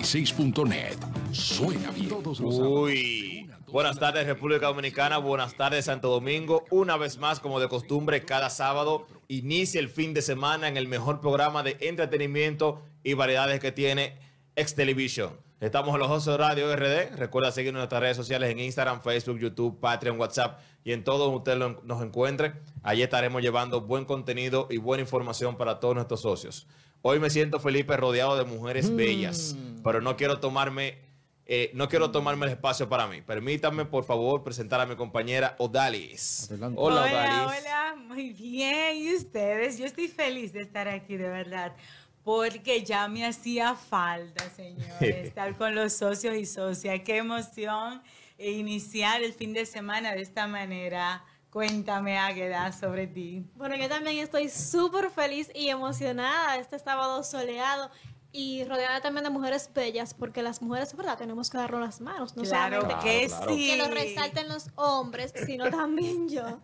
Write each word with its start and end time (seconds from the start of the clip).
6.net. 0.00 0.96
Suena 1.32 1.90
bien. 1.90 2.10
Uy. 2.40 3.50
Buenas 3.70 3.98
tardes 3.98 4.26
República 4.26 4.68
Dominicana, 4.68 5.18
buenas 5.18 5.54
tardes 5.54 5.84
Santo 5.84 6.08
Domingo. 6.08 6.64
Una 6.70 6.96
vez 6.96 7.18
más, 7.18 7.38
como 7.38 7.60
de 7.60 7.68
costumbre, 7.68 8.24
cada 8.24 8.48
sábado 8.48 9.06
inicia 9.28 9.78
el 9.78 9.90
fin 9.90 10.14
de 10.14 10.22
semana 10.22 10.68
en 10.68 10.78
el 10.78 10.88
mejor 10.88 11.20
programa 11.20 11.62
de 11.62 11.76
entretenimiento 11.80 12.80
y 13.04 13.12
variedades 13.12 13.60
que 13.60 13.70
tiene 13.70 14.16
X 14.56 14.74
Television. 14.74 15.36
Estamos 15.60 15.92
en 15.92 16.00
los 16.00 16.08
11 16.08 16.36
Radio 16.38 16.74
RD. 16.74 17.16
Recuerda 17.16 17.52
seguirnos 17.52 17.78
en 17.78 17.80
nuestras 17.80 18.00
redes 18.00 18.16
sociales 18.16 18.50
en 18.50 18.60
Instagram, 18.60 19.02
Facebook, 19.02 19.38
YouTube, 19.38 19.78
Patreon, 19.80 20.18
WhatsApp 20.18 20.60
y 20.82 20.92
en 20.92 21.04
todos 21.04 21.34
ustedes 21.34 21.58
nos 21.58 22.02
encuentren. 22.02 22.54
Allí 22.82 23.02
estaremos 23.02 23.42
llevando 23.42 23.82
buen 23.82 24.06
contenido 24.06 24.68
y 24.70 24.78
buena 24.78 25.02
información 25.02 25.58
para 25.58 25.78
todos 25.78 25.94
nuestros 25.94 26.22
socios. 26.22 26.66
Hoy 27.02 27.20
me 27.20 27.30
siento, 27.30 27.60
Felipe, 27.60 27.96
rodeado 27.96 28.36
de 28.36 28.44
mujeres 28.44 28.90
mm. 28.90 28.96
bellas, 28.96 29.56
pero 29.82 30.00
no 30.00 30.16
quiero 30.16 30.40
tomarme 30.40 31.08
eh, 31.50 31.70
no 31.72 31.88
quiero 31.88 32.10
tomarme 32.10 32.44
el 32.44 32.52
espacio 32.52 32.90
para 32.90 33.06
mí. 33.06 33.22
Permítanme, 33.22 33.86
por 33.86 34.04
favor, 34.04 34.44
presentar 34.44 34.82
a 34.82 34.86
mi 34.86 34.96
compañera 34.96 35.56
Odalis. 35.58 36.50
Hola, 36.52 36.72
hola, 36.76 37.00
Odalis. 37.00 37.60
Hola, 37.62 37.94
muy 38.06 38.34
bien. 38.34 38.98
¿Y 38.98 39.14
ustedes? 39.14 39.78
Yo 39.78 39.86
estoy 39.86 40.08
feliz 40.08 40.52
de 40.52 40.60
estar 40.60 40.88
aquí, 40.88 41.16
de 41.16 41.30
verdad. 41.30 41.74
Porque 42.22 42.84
ya 42.84 43.08
me 43.08 43.24
hacía 43.24 43.74
falta, 43.74 44.50
señores, 44.50 44.98
estar 45.00 45.56
con 45.56 45.74
los 45.74 45.94
socios 45.94 46.36
y 46.36 46.44
socias. 46.44 47.00
Qué 47.02 47.16
emoción 47.16 48.02
iniciar 48.38 49.22
el 49.22 49.32
fin 49.32 49.54
de 49.54 49.64
semana 49.64 50.12
de 50.12 50.20
esta 50.20 50.46
manera. 50.46 51.24
Cuéntame, 51.50 52.18
Águeda, 52.18 52.72
sobre 52.72 53.06
ti. 53.06 53.46
Bueno, 53.54 53.74
yo 53.76 53.88
también 53.88 54.18
estoy 54.18 54.48
súper 54.48 55.10
feliz 55.10 55.50
y 55.54 55.68
emocionada 55.68 56.56
este 56.58 56.78
sábado 56.78 57.22
soleado 57.24 57.90
y 58.30 58.64
rodeada 58.64 59.00
también 59.00 59.24
de 59.24 59.30
mujeres 59.30 59.70
bellas, 59.74 60.12
porque 60.12 60.42
las 60.42 60.60
mujeres, 60.60 60.94
¿verdad? 60.94 61.16
Tenemos 61.16 61.48
que 61.48 61.56
darnos 61.56 61.80
las 61.80 62.00
manos, 62.02 62.36
no 62.36 62.42
claro, 62.42 62.86
que 63.02 63.28
sí. 63.28 63.70
Que 63.70 63.76
nos 63.78 63.90
resalten 63.90 64.48
los 64.48 64.68
hombres, 64.74 65.32
sino 65.46 65.70
también 65.70 66.28
yo. 66.28 66.60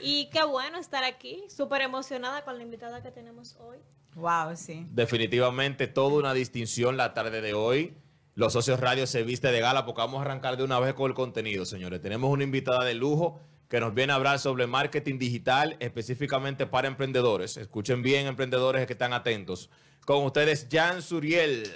Y 0.00 0.30
qué 0.30 0.44
bueno 0.44 0.78
estar 0.78 1.02
aquí, 1.02 1.44
súper 1.48 1.82
emocionada 1.82 2.44
con 2.44 2.56
la 2.56 2.62
invitada 2.62 3.02
que 3.02 3.10
tenemos 3.10 3.56
hoy. 3.56 3.78
Wow, 4.14 4.56
sí. 4.56 4.86
Definitivamente 4.90 5.88
toda 5.88 6.16
una 6.16 6.34
distinción 6.34 6.96
la 6.96 7.14
tarde 7.14 7.40
de 7.40 7.54
hoy. 7.54 7.96
Los 8.34 8.52
socios 8.52 8.78
radio 8.78 9.08
se 9.08 9.24
viste 9.24 9.50
de 9.50 9.60
gala 9.60 9.84
porque 9.84 10.00
vamos 10.02 10.20
a 10.20 10.22
arrancar 10.22 10.56
de 10.56 10.62
una 10.62 10.78
vez 10.78 10.94
con 10.94 11.10
el 11.10 11.14
contenido, 11.14 11.64
señores. 11.64 12.00
Tenemos 12.00 12.30
una 12.30 12.44
invitada 12.44 12.84
de 12.84 12.94
lujo 12.94 13.40
que 13.70 13.78
nos 13.78 13.94
viene 13.94 14.12
a 14.12 14.16
hablar 14.16 14.40
sobre 14.40 14.66
marketing 14.66 15.18
digital 15.18 15.76
específicamente 15.78 16.66
para 16.66 16.88
emprendedores. 16.88 17.56
Escuchen 17.56 18.02
bien, 18.02 18.26
emprendedores 18.26 18.84
que 18.86 18.94
están 18.94 19.12
atentos. 19.12 19.70
Con 20.04 20.24
ustedes, 20.24 20.66
Jan 20.70 21.00
Suriel. 21.00 21.72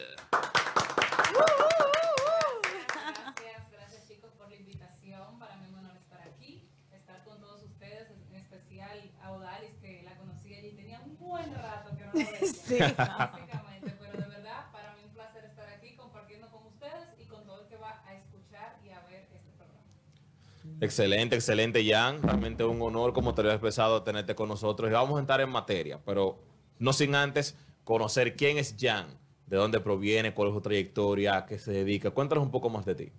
Gracias, 12.76 13.40
Excelente, 20.80 21.36
excelente, 21.36 21.84
Jan. 21.86 22.22
Realmente 22.22 22.64
un 22.64 22.80
honor, 22.82 23.12
como 23.12 23.34
te 23.34 23.40
había 23.40 23.52
expresado, 23.52 24.02
tenerte 24.02 24.34
con 24.34 24.48
nosotros. 24.48 24.90
Y 24.90 24.92
vamos 24.92 25.16
a 25.16 25.20
entrar 25.20 25.40
en 25.40 25.50
materia, 25.50 26.00
pero 26.04 26.38
no 26.78 26.92
sin 26.92 27.14
antes 27.14 27.56
conocer 27.84 28.36
quién 28.36 28.58
es 28.58 28.74
Jan, 28.78 29.06
de 29.46 29.56
dónde 29.56 29.80
proviene, 29.80 30.34
cuál 30.34 30.48
es 30.48 30.54
su 30.54 30.60
trayectoria, 30.60 31.36
a 31.36 31.46
qué 31.46 31.58
se 31.58 31.72
dedica. 31.72 32.10
Cuéntanos 32.10 32.44
un 32.44 32.50
poco 32.50 32.68
más 32.70 32.84
de 32.84 32.94
ti. 32.94 33.12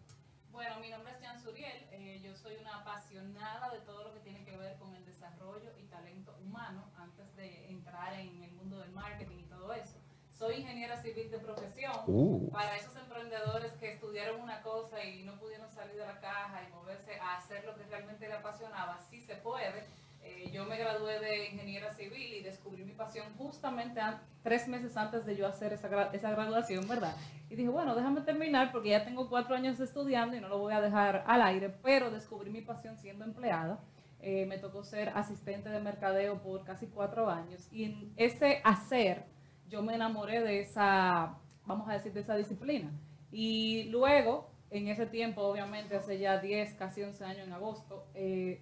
Bueno, 0.51 0.79
mi 0.81 0.89
nombre 0.89 1.13
es 1.13 1.25
Jan 1.25 1.41
Suriel. 1.41 1.88
Eh, 1.91 2.21
yo 2.23 2.35
soy 2.35 2.55
una 2.61 2.77
apasionada 2.77 3.72
de 3.72 3.79
todo 3.79 4.03
lo 4.03 4.13
que 4.13 4.19
tiene 4.19 4.43
que 4.43 4.57
ver 4.57 4.75
con 4.77 4.93
el 4.95 5.05
desarrollo 5.05 5.72
y 5.79 5.83
talento 5.85 6.35
humano 6.43 6.83
antes 6.97 7.35
de 7.35 7.69
entrar 7.69 8.13
en 8.19 8.43
el 8.43 8.51
mundo 8.53 8.79
del 8.79 8.91
marketing 8.91 9.37
y 9.39 9.49
todo 9.49 9.73
eso. 9.73 9.97
Soy 10.37 10.55
ingeniera 10.55 11.01
civil 11.01 11.31
de 11.31 11.39
profesión. 11.39 11.93
Uh. 12.07 12.49
Para 12.51 12.75
esos 12.75 12.95
emprendedores 12.97 13.72
que 13.73 13.93
estudiaron 13.93 14.41
una 14.41 14.61
cosa 14.61 15.03
y 15.03 15.23
no 15.23 15.39
pudieron 15.39 15.72
salir 15.72 15.95
de 15.95 16.05
la 16.05 16.19
caja 16.19 16.61
y 16.67 16.73
moverse 16.73 17.17
a 17.19 17.37
hacer 17.37 17.63
lo 17.63 17.75
que 17.75 17.83
realmente 17.83 18.27
les 18.27 18.37
apasionaba, 18.37 18.99
sí 19.09 19.22
se 19.22 19.34
puede. 19.45 19.83
Eh, 20.23 20.50
yo 20.51 20.66
me 20.66 20.75
gradué 20.75 21.19
de 21.19 21.50
ingeniera 21.51 21.94
civil 21.94 22.33
y 22.33 22.41
descubrí 22.41 22.83
mi 22.83 22.94
pasión 22.94 23.28
justamente 23.38 24.01
tres 24.41 24.67
meses 24.67 24.97
antes 24.97 25.23
de 25.28 25.35
yo 25.35 25.45
hacer 25.47 25.72
esa, 25.73 26.09
esa 26.11 26.31
graduación, 26.31 26.88
¿verdad? 26.88 27.16
Y 27.47 27.55
dije, 27.55 27.69
bueno, 27.69 27.94
déjame 27.95 28.22
terminar 28.22 28.72
porque 28.72 28.89
ya 28.89 29.05
tengo 29.05 29.29
cuatro 29.29 29.55
años 29.55 29.79
estudiando 29.79 30.35
y 30.35 30.41
no 30.41 30.50
lo 30.50 30.57
voy 30.57 30.73
a 30.73 30.81
dejar 30.81 31.23
al 31.28 31.44
aire, 31.44 31.69
pero 31.84 32.09
descubrí 32.09 32.50
mi 32.50 32.61
pasión 32.61 32.97
siendo 32.97 33.23
empleada. 33.23 33.79
Eh, 34.19 34.47
me 34.47 34.57
tocó 34.57 34.84
ser 34.84 35.09
asistente 35.09 35.69
de 35.69 35.79
mercadeo 35.79 36.41
por 36.41 36.63
casi 36.63 36.88
cuatro 36.88 37.29
años 37.29 37.72
y 37.72 37.84
en 37.84 38.13
ese 38.17 38.59
hacer 38.63 39.25
yo 39.69 39.84
me 39.84 39.94
enamoré 39.94 40.41
de 40.41 40.61
esa, 40.61 41.38
vamos 41.66 41.88
a 41.88 41.94
decir, 41.94 42.11
de 42.13 42.22
esa 42.22 42.35
disciplina. 42.35 42.91
Y 43.31 43.84
luego, 43.89 44.50
en 44.72 44.88
ese 44.88 45.05
tiempo, 45.05 45.41
obviamente, 45.41 45.95
hace 45.95 46.17
ya 46.17 46.39
10, 46.39 46.75
casi 46.75 47.03
11 47.03 47.25
años 47.25 47.47
en 47.47 47.53
agosto, 47.53 48.07
eh, 48.16 48.61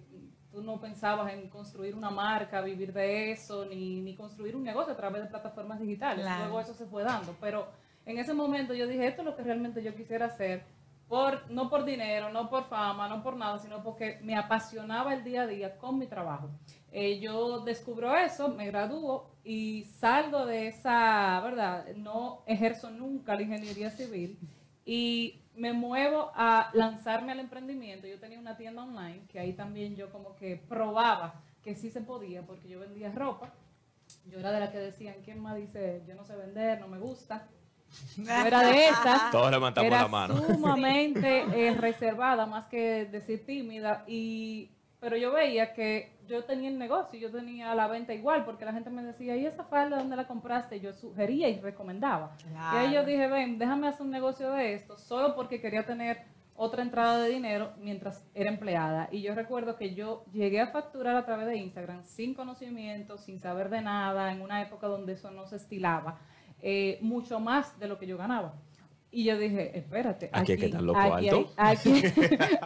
tú 0.54 0.62
no 0.62 0.80
pensabas 0.80 1.32
en 1.32 1.48
construir 1.48 1.94
una 1.94 2.10
marca, 2.10 2.60
vivir 2.60 2.92
de 2.92 3.32
eso, 3.32 3.66
ni, 3.66 4.00
ni 4.00 4.14
construir 4.14 4.54
un 4.56 4.62
negocio 4.62 4.92
a 4.92 4.96
través 4.96 5.22
de 5.22 5.28
plataformas 5.28 5.80
digitales. 5.80 6.24
Luego 6.38 6.60
eso 6.60 6.72
se 6.72 6.86
fue 6.86 7.02
dando. 7.02 7.34
Pero 7.40 7.66
en 8.06 8.18
ese 8.18 8.32
momento 8.32 8.72
yo 8.72 8.86
dije, 8.86 9.06
esto 9.06 9.22
es 9.22 9.26
lo 9.26 9.36
que 9.36 9.42
realmente 9.42 9.82
yo 9.82 9.94
quisiera 9.94 10.26
hacer 10.26 10.62
por, 11.08 11.50
no 11.50 11.68
por 11.68 11.84
dinero, 11.84 12.30
no 12.30 12.48
por 12.48 12.64
fama, 12.68 13.08
no 13.08 13.22
por 13.22 13.36
nada, 13.36 13.58
sino 13.58 13.82
porque 13.82 14.18
me 14.22 14.36
apasionaba 14.36 15.12
el 15.12 15.24
día 15.24 15.42
a 15.42 15.46
día 15.46 15.76
con 15.76 15.98
mi 15.98 16.06
trabajo. 16.06 16.48
Eh, 16.92 17.18
yo 17.18 17.60
descubro 17.60 18.14
eso, 18.14 18.48
me 18.48 18.66
gradúo 18.66 19.30
y 19.42 19.84
salgo 19.84 20.46
de 20.46 20.68
esa, 20.68 21.40
¿verdad? 21.40 21.86
No 21.96 22.42
ejerzo 22.46 22.90
nunca 22.90 23.34
la 23.34 23.42
ingeniería 23.42 23.90
civil 23.90 24.38
y 24.86 25.40
me 25.56 25.72
muevo 25.72 26.32
a 26.34 26.70
lanzarme 26.72 27.32
al 27.32 27.40
emprendimiento. 27.40 28.06
Yo 28.06 28.18
tenía 28.18 28.38
una 28.38 28.56
tienda 28.56 28.82
online 28.82 29.22
que 29.28 29.38
ahí 29.38 29.52
también 29.52 29.96
yo 29.96 30.10
como 30.10 30.34
que 30.36 30.56
probaba 30.56 31.42
que 31.62 31.74
sí 31.74 31.90
se 31.90 32.00
podía 32.00 32.42
porque 32.42 32.68
yo 32.68 32.80
vendía 32.80 33.10
ropa. 33.12 33.52
Yo 34.26 34.38
era 34.38 34.52
de 34.52 34.60
la 34.60 34.70
que 34.70 34.78
decían, 34.78 35.16
¿quién 35.24 35.40
más 35.40 35.56
dice? 35.56 36.02
Yo 36.06 36.14
no 36.14 36.24
sé 36.24 36.36
vender, 36.36 36.80
no 36.80 36.88
me 36.88 36.98
gusta. 36.98 37.48
Yo 38.16 38.30
era 38.30 38.62
de 38.62 38.88
esas. 38.88 39.30
Todos 39.32 39.50
levantamos 39.50 39.90
la 39.90 40.08
mano. 40.08 40.36
Sumamente 40.46 41.44
eh, 41.68 41.74
reservada, 41.74 42.46
más 42.46 42.66
que 42.66 43.06
decir 43.06 43.46
tímida. 43.46 44.04
Y, 44.06 44.70
pero 45.04 45.18
yo 45.18 45.32
veía 45.32 45.74
que 45.74 46.16
yo 46.26 46.44
tenía 46.44 46.70
el 46.70 46.78
negocio, 46.78 47.20
yo 47.20 47.30
tenía 47.30 47.74
la 47.74 47.88
venta 47.88 48.14
igual, 48.14 48.42
porque 48.46 48.64
la 48.64 48.72
gente 48.72 48.88
me 48.88 49.02
decía, 49.02 49.36
¿y 49.36 49.44
esa 49.44 49.62
falda 49.64 49.98
dónde 49.98 50.16
la 50.16 50.26
compraste? 50.26 50.80
Yo 50.80 50.94
sugería 50.94 51.46
y 51.50 51.60
recomendaba. 51.60 52.34
Y 52.72 52.76
ahí 52.78 52.94
yo 52.94 53.04
dije, 53.04 53.28
ven, 53.28 53.58
déjame 53.58 53.86
hacer 53.86 54.00
un 54.00 54.10
negocio 54.10 54.50
de 54.52 54.72
esto, 54.72 54.96
solo 54.96 55.34
porque 55.34 55.60
quería 55.60 55.84
tener 55.84 56.22
otra 56.56 56.80
entrada 56.80 57.18
de 57.18 57.28
dinero 57.28 57.74
mientras 57.78 58.24
era 58.32 58.48
empleada. 58.48 59.10
Y 59.12 59.20
yo 59.20 59.34
recuerdo 59.34 59.76
que 59.76 59.94
yo 59.94 60.24
llegué 60.32 60.62
a 60.62 60.68
facturar 60.68 61.16
a 61.16 61.26
través 61.26 61.48
de 61.48 61.56
Instagram 61.58 62.02
sin 62.04 62.32
conocimiento, 62.32 63.18
sin 63.18 63.40
saber 63.40 63.68
de 63.68 63.82
nada, 63.82 64.32
en 64.32 64.40
una 64.40 64.62
época 64.62 64.86
donde 64.86 65.12
eso 65.12 65.30
no 65.30 65.44
se 65.44 65.56
estilaba. 65.56 66.16
Eh, 66.62 66.98
mucho 67.02 67.40
más 67.40 67.78
de 67.78 67.88
lo 67.88 67.98
que 67.98 68.06
yo 68.06 68.16
ganaba. 68.16 68.54
Y 69.14 69.22
yo 69.22 69.38
dije, 69.38 69.78
espérate, 69.78 70.28
aquí, 70.32 70.54
aquí, 70.54 72.02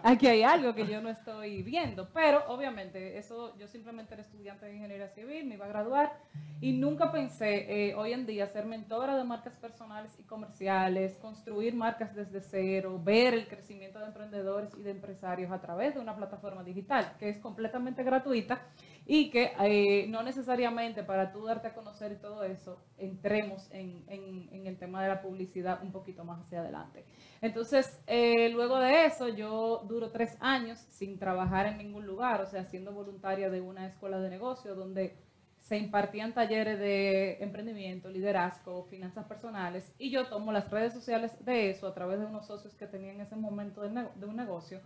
aquí, 0.03 0.27
hay, 0.27 0.43
algo 0.43 0.75
que 0.75 0.87
yo 0.87 1.03
no 1.03 1.11
estoy 1.11 1.63
viendo. 1.63 2.09
Pero 2.15 2.43
obviamente, 2.49 3.19
eso 3.19 3.55
yo 3.59 3.69
simplemente 3.69 4.15
era 4.15 4.23
estudiante 4.23 4.65
de 4.65 4.77
ingeniería 4.77 5.09
civil, 5.09 5.45
me 5.45 5.57
iba 5.57 5.67
a 5.67 5.69
graduar 5.69 6.19
y 6.63 6.73
nunca 6.73 7.13
pensé 7.13 7.91
eh, 7.91 7.95
hoy 7.95 8.15
en 8.15 8.25
día 8.25 8.47
ser 8.47 8.65
mentora 8.65 9.17
de 9.17 9.25
marcas 9.25 9.57
personales 9.57 10.19
y 10.19 10.23
comerciales, 10.23 11.17
construir 11.17 11.75
marcas 11.75 12.15
desde 12.15 12.41
cero, 12.41 12.99
ver 13.05 13.35
el 13.35 13.47
crecimiento 13.47 13.99
de 13.99 14.07
emprendedores 14.07 14.71
y 14.75 14.83
de 14.83 14.91
empresarios 14.91 15.53
a 15.53 15.61
través 15.61 15.95
de 15.95 16.01
una 16.01 16.17
plataforma 16.17 16.65
digital 16.65 17.13
que 17.19 17.29
es 17.29 17.37
completamente 17.39 18.03
gratuita 18.03 18.63
y 19.11 19.31
que 19.31 19.53
eh, 19.59 20.07
no 20.09 20.23
necesariamente 20.23 21.03
para 21.03 21.33
tú 21.33 21.47
darte 21.47 21.69
a 21.69 21.73
conocer 21.73 22.13
y 22.13 22.17
todo 22.17 22.45
eso, 22.45 22.79
entremos 22.99 23.67
en, 23.73 24.05
el 24.53 24.77
tema 24.77 25.03
de 25.03 25.09
la 25.09 25.23
publicidad 25.23 25.83
un 25.83 25.93
poquito 25.93 26.25
más 26.25 26.41
hacia 26.45 26.61
adelante. 26.61 27.07
Entonces, 27.41 28.03
eh, 28.07 28.51
luego 28.51 28.79
de 28.79 29.07
eso, 29.07 29.29
yo 29.29 29.83
duro 29.89 30.11
tres 30.11 30.37
años 30.41 30.79
sin 30.91 31.19
trabajar 31.19 31.65
en 31.67 31.79
ningún 31.79 32.05
lugar, 32.07 32.43
o 32.43 32.47
sea, 32.47 32.67
siendo 32.67 32.93
voluntaria 32.93 33.49
de 33.49 33.63
una 33.63 33.87
escuela 33.87 34.21
de 34.21 34.29
negocio 34.29 34.75
donde 34.75 35.17
se 35.59 35.79
impartían 35.79 36.35
talleres 36.35 36.79
de 36.79 37.39
emprendimiento, 37.43 38.11
liderazgo, 38.11 38.85
finanzas 38.85 39.25
personales, 39.25 39.91
y 39.99 40.11
yo 40.11 40.27
tomo 40.27 40.53
las 40.53 40.71
redes 40.71 40.93
sociales 40.93 41.43
de 41.47 41.71
eso 41.71 41.87
a 41.87 41.95
través 41.95 42.21
de 42.21 42.27
unos 42.27 42.47
socios 42.47 42.75
que 42.75 42.87
tenía 42.87 43.13
en 43.13 43.23
ese 43.23 43.37
momento 43.37 43.81
de, 43.81 44.07
de 44.17 44.27
un 44.27 44.37
negocio, 44.37 44.83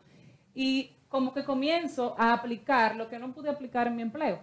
y 0.55 0.93
como 1.13 1.35
que 1.35 1.45
comienzo 1.45 2.15
a 2.19 2.33
aplicar 2.33 2.97
lo 2.97 3.11
que 3.11 3.19
no 3.19 3.35
pude 3.35 3.51
aplicar 3.51 3.87
en 3.87 3.97
mi 3.97 4.03
empleo. 4.03 4.41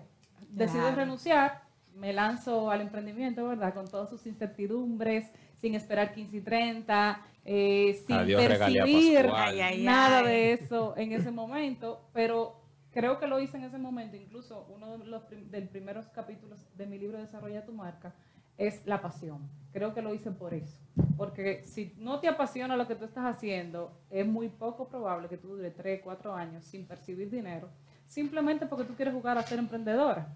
Decido 0.50 0.92
renunciar, 0.92 1.64
me 1.96 2.14
lanzo 2.14 2.70
al 2.70 2.82
emprendimiento, 2.82 3.48
¿verdad? 3.48 3.74
Con 3.74 3.88
todas 3.88 4.08
sus 4.08 4.28
incertidumbres, 4.28 5.32
sin 5.56 5.74
esperar 5.74 6.14
15 6.14 6.38
y 6.38 6.42
30, 6.42 7.26
eh, 7.44 8.04
sin 8.06 8.18
percibir 8.38 9.32
nada 9.80 10.22
de 10.22 10.54
eso 10.54 10.94
en 10.96 11.12
ese 11.12 11.32
momento, 11.32 12.08
pero 12.14 12.62
creo 12.92 13.20
que 13.20 13.26
lo 13.26 13.40
hice 13.40 13.58
en 13.58 13.64
ese 13.64 13.80
momento, 13.80 14.16
incluso 14.16 14.68
uno 14.70 15.00
de 15.00 15.06
los 15.08 15.24
primeros 15.72 16.08
capítulos 16.10 16.68
de 16.78 16.86
mi 16.86 17.00
libro 17.00 17.18
Desarrolla 17.18 17.66
tu 17.66 17.74
marca 17.74 18.14
es 18.60 18.86
la 18.86 19.02
pasión. 19.02 19.50
Creo 19.72 19.94
que 19.94 20.02
lo 20.02 20.14
hice 20.14 20.32
por 20.32 20.54
eso. 20.54 20.78
Porque 21.18 21.64
si 21.64 21.96
no 21.98 22.20
te 22.20 22.28
apasiona 22.28 22.76
lo 22.76 22.88
que 22.88 22.96
tú 22.96 23.06
estás 23.06 23.26
haciendo, 23.26 23.92
es 24.12 24.28
muy 24.28 24.50
poco 24.50 24.90
probable 24.90 25.30
que 25.30 25.38
tú 25.38 25.56
dure 25.56 25.72
3, 25.72 26.02
4 26.04 26.36
años 26.36 26.66
sin 26.66 26.86
percibir 26.86 27.30
dinero, 27.30 27.70
simplemente 28.06 28.66
porque 28.66 28.84
tú 28.84 28.96
quieres 28.96 29.14
jugar 29.14 29.38
a 29.38 29.44
ser 29.44 29.60
emprendedora. 29.60 30.36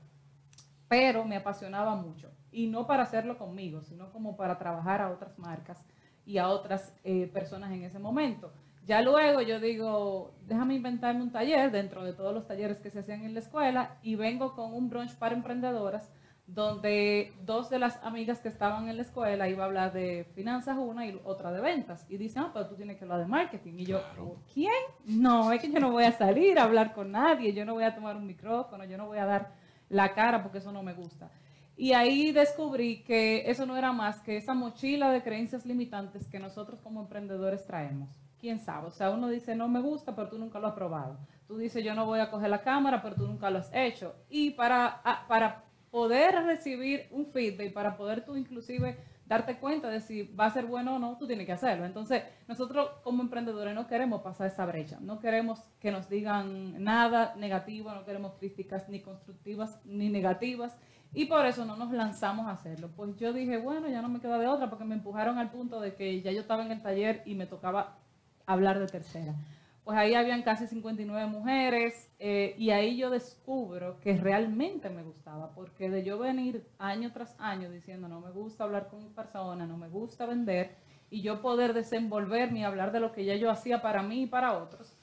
Pero 0.88 1.26
me 1.26 1.36
apasionaba 1.36 1.96
mucho. 1.96 2.32
Y 2.52 2.68
no 2.68 2.88
para 2.88 3.04
hacerlo 3.04 3.38
conmigo, 3.38 3.82
sino 3.82 4.12
como 4.12 4.38
para 4.38 4.58
trabajar 4.58 5.02
a 5.02 5.12
otras 5.12 5.38
marcas 5.38 5.84
y 6.26 6.38
a 6.38 6.48
otras 6.48 6.94
eh, 7.04 7.30
personas 7.34 7.72
en 7.72 7.84
ese 7.84 8.00
momento. 8.00 8.54
Ya 8.86 9.02
luego 9.02 9.42
yo 9.42 9.60
digo, 9.60 10.34
déjame 10.46 10.76
inventarme 10.76 11.24
un 11.24 11.32
taller 11.32 11.72
dentro 11.72 12.04
de 12.04 12.14
todos 12.14 12.34
los 12.34 12.48
talleres 12.48 12.80
que 12.80 12.90
se 12.90 13.00
hacían 13.00 13.24
en 13.24 13.34
la 13.34 13.40
escuela 13.40 13.98
y 14.02 14.16
vengo 14.16 14.54
con 14.56 14.74
un 14.74 14.90
brunch 14.90 15.16
para 15.16 15.36
emprendedoras 15.36 16.12
donde 16.46 17.34
dos 17.46 17.70
de 17.70 17.80
las 17.80 18.04
amigas 18.04 18.40
que 18.40 18.50
estaban 18.50 18.90
en 18.90 18.98
la 18.98 19.04
escuela 19.04 19.48
iba 19.48 19.64
a 19.64 19.68
hablar 19.68 19.94
de 19.94 20.26
finanzas 20.36 20.78
una 20.78 21.06
y 21.06 21.20
otra 21.24 21.52
de 21.52 21.62
ventas. 21.62 22.06
Y 22.10 22.18
dicen, 22.18 22.44
ah, 22.44 22.52
pero 22.54 22.68
tú 22.68 22.76
tienes 22.76 22.98
que 22.98 23.06
hablar 23.06 23.20
de 23.20 23.28
marketing. 23.28 23.74
Y 23.78 23.86
yo, 23.86 24.02
¿quién? 24.54 24.74
No, 25.06 25.52
es 25.52 25.62
que 25.62 25.72
yo 25.72 25.80
no 25.80 25.92
voy 25.92 26.04
a 26.04 26.12
salir 26.12 26.60
a 26.60 26.64
hablar 26.64 26.94
con 26.94 27.12
nadie, 27.12 27.54
yo 27.54 27.66
no 27.66 27.74
voy 27.74 27.84
a 27.84 27.96
tomar 27.96 28.16
un 28.16 28.28
micrófono, 28.28 28.84
yo 28.86 28.98
no 28.98 29.08
voy 29.08 29.18
a 29.18 29.26
dar 29.26 29.52
la 29.90 30.14
cara 30.14 30.44
porque 30.44 30.58
eso 30.58 30.72
no 30.72 30.84
me 30.84 30.94
gusta. 30.94 31.30
Y 31.76 31.94
ahí 31.94 32.32
descubrí 32.32 33.04
que 33.04 33.50
eso 33.50 33.66
no 33.66 33.78
era 33.78 33.92
más 33.94 34.22
que 34.22 34.38
esa 34.38 34.54
mochila 34.54 35.12
de 35.12 35.24
creencias 35.24 35.66
limitantes 35.66 36.28
que 36.28 36.40
nosotros 36.40 36.80
como 36.82 37.02
emprendedores 37.02 37.66
traemos 37.66 38.24
quién 38.44 38.60
sabe. 38.60 38.88
O 38.88 38.92
sea, 38.92 39.10
uno 39.10 39.30
dice, 39.30 39.56
no 39.56 39.70
me 39.70 39.80
gusta, 39.80 40.14
pero 40.14 40.28
tú 40.28 40.38
nunca 40.38 40.60
lo 40.60 40.68
has 40.68 40.74
probado. 40.74 41.18
Tú 41.48 41.58
dices, 41.58 41.82
yo 41.82 41.96
no 41.96 42.06
voy 42.06 42.20
a 42.20 42.30
coger 42.30 42.50
la 42.50 42.62
cámara, 42.62 43.02
pero 43.02 43.16
tú 43.16 43.26
nunca 43.26 43.50
lo 43.50 43.60
has 43.60 43.72
hecho. 43.74 44.14
Y 44.30 44.52
para, 44.52 45.02
para 45.30 45.64
poder 45.94 46.44
recibir 46.44 47.06
un 47.12 47.28
feedback, 47.28 47.72
para 47.72 47.96
poder 47.96 48.26
tú 48.26 48.36
inclusive 48.36 48.98
darte 49.28 49.60
cuenta 49.60 49.90
de 49.90 50.02
si 50.02 50.24
va 50.24 50.48
a 50.48 50.50
ser 50.50 50.66
bueno 50.66 50.96
o 50.96 51.00
no, 51.00 51.20
tú 51.20 51.28
tienes 51.28 51.46
que 51.46 51.52
hacerlo. 51.52 51.86
Entonces, 51.86 52.24
nosotros 52.48 52.90
como 53.04 53.22
emprendedores 53.22 53.76
no 53.76 53.86
queremos 53.86 54.24
pasar 54.24 54.48
esa 54.48 54.66
brecha, 54.66 54.98
no 55.02 55.20
queremos 55.20 55.60
que 55.80 55.92
nos 55.92 56.10
digan 56.10 56.84
nada 56.84 57.36
negativo, 57.36 57.92
no 57.92 58.06
queremos 58.06 58.34
críticas 58.40 58.90
ni 58.90 59.02
constructivas 59.02 59.80
ni 59.86 60.10
negativas 60.10 60.76
y 61.14 61.26
por 61.26 61.46
eso 61.46 61.64
no 61.64 61.76
nos 61.76 61.92
lanzamos 61.92 62.48
a 62.48 62.54
hacerlo. 62.54 62.90
Pues 62.96 63.16
yo 63.18 63.32
dije, 63.32 63.60
bueno, 63.60 63.88
ya 63.88 64.02
no 64.02 64.10
me 64.10 64.20
queda 64.20 64.40
de 64.40 64.48
otra 64.48 64.72
porque 64.72 64.86
me 64.86 64.96
empujaron 64.96 65.38
al 65.38 65.52
punto 65.52 65.80
de 65.80 65.94
que 65.94 66.24
ya 66.24 66.32
yo 66.32 66.42
estaba 66.42 66.66
en 66.66 66.72
el 66.72 66.82
taller 66.82 67.22
y 67.28 67.36
me 67.36 67.46
tocaba 67.46 68.00
hablar 68.48 68.80
de 68.80 68.88
tercera. 68.88 69.36
Pues 69.84 69.98
ahí 69.98 70.14
habían 70.14 70.44
casi 70.44 70.66
59 70.66 71.30
mujeres 71.30 72.10
eh, 72.18 72.56
y 72.58 72.70
ahí 72.70 72.96
yo 72.98 73.10
descubro 73.10 74.00
que 74.00 74.16
realmente 74.16 74.90
me 74.90 75.04
gustaba, 75.04 75.54
porque 75.54 75.90
de 75.90 76.04
yo 76.04 76.18
venir 76.18 76.66
año 76.80 77.12
tras 77.12 77.36
año 77.38 77.70
diciendo 77.70 78.08
no 78.08 78.22
me 78.22 78.32
gusta 78.32 78.64
hablar 78.64 78.88
con 78.88 79.14
personas, 79.14 79.68
no 79.68 79.76
me 79.76 79.90
gusta 79.90 80.26
vender, 80.26 80.76
y 81.10 81.22
yo 81.22 81.42
poder 81.42 81.74
desenvolverme 81.74 82.62
y 82.62 82.64
hablar 82.64 82.92
de 82.92 83.00
lo 83.00 83.12
que 83.12 83.26
ya 83.26 83.36
yo 83.36 83.52
hacía 83.52 83.82
para 83.82 84.02
mí 84.02 84.24
y 84.24 84.26
para 84.26 84.58
otros, 84.58 84.96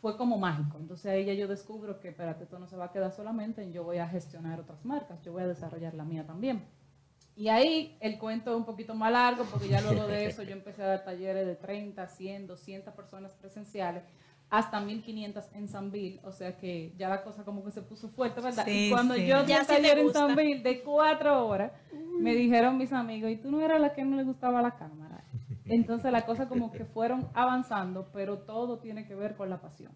fue 0.00 0.16
como 0.16 0.38
mágico. 0.38 0.78
Entonces 0.78 1.06
ahí 1.06 1.24
ya 1.24 1.34
yo 1.34 1.48
descubro 1.48 2.00
que, 2.00 2.08
espérate, 2.08 2.44
esto 2.44 2.58
no 2.58 2.66
se 2.68 2.76
va 2.76 2.86
a 2.86 2.92
quedar 2.92 3.12
solamente 3.12 3.62
en 3.62 3.72
yo 3.72 3.84
voy 3.84 3.98
a 3.98 4.08
gestionar 4.08 4.60
otras 4.60 4.84
marcas, 4.84 5.20
yo 5.22 5.32
voy 5.32 5.42
a 5.42 5.48
desarrollar 5.48 5.94
la 5.94 6.04
mía 6.04 6.24
también. 6.24 6.64
Y 7.36 7.48
ahí 7.48 7.96
el 8.00 8.18
cuento 8.18 8.50
es 8.50 8.56
un 8.56 8.64
poquito 8.64 8.94
más 8.94 9.12
largo, 9.12 9.44
porque 9.44 9.68
ya 9.68 9.80
luego 9.80 10.06
de 10.06 10.26
eso 10.26 10.42
yo 10.42 10.52
empecé 10.52 10.82
a 10.82 10.86
dar 10.86 11.04
talleres 11.04 11.46
de 11.46 11.54
30, 11.54 12.08
100, 12.08 12.46
200 12.46 12.94
personas 12.94 13.32
presenciales, 13.34 14.04
hasta 14.50 14.80
1500 14.80 15.44
en 15.54 15.68
Sanville, 15.68 16.20
o 16.24 16.32
sea 16.32 16.56
que 16.56 16.92
ya 16.96 17.08
la 17.08 17.22
cosa 17.22 17.44
como 17.44 17.64
que 17.64 17.70
se 17.70 17.82
puso 17.82 18.08
fuerte, 18.08 18.40
¿verdad? 18.40 18.66
y 18.66 18.90
cuando 18.90 19.14
yo 19.16 19.44
taller 19.44 19.98
en 19.98 20.12
Sanville 20.12 20.62
de 20.62 20.82
cuatro 20.82 21.46
horas, 21.46 21.72
me 22.18 22.34
dijeron 22.34 22.78
mis 22.78 22.92
amigos, 22.92 23.30
¿y 23.30 23.36
tú 23.36 23.50
no 23.50 23.60
eras 23.60 23.80
la 23.80 23.92
que 23.92 24.04
no 24.04 24.16
le 24.16 24.24
gustaba 24.24 24.62
la 24.62 24.72
cámara? 24.72 25.24
Entonces 25.66 26.10
la 26.10 26.24
cosa 26.24 26.48
como 26.48 26.72
que 26.72 26.86
fueron 26.86 27.28
avanzando, 27.34 28.08
pero 28.12 28.38
todo 28.38 28.78
tiene 28.78 29.06
que 29.06 29.14
ver 29.14 29.36
con 29.36 29.50
la 29.50 29.60
pasión. 29.60 29.92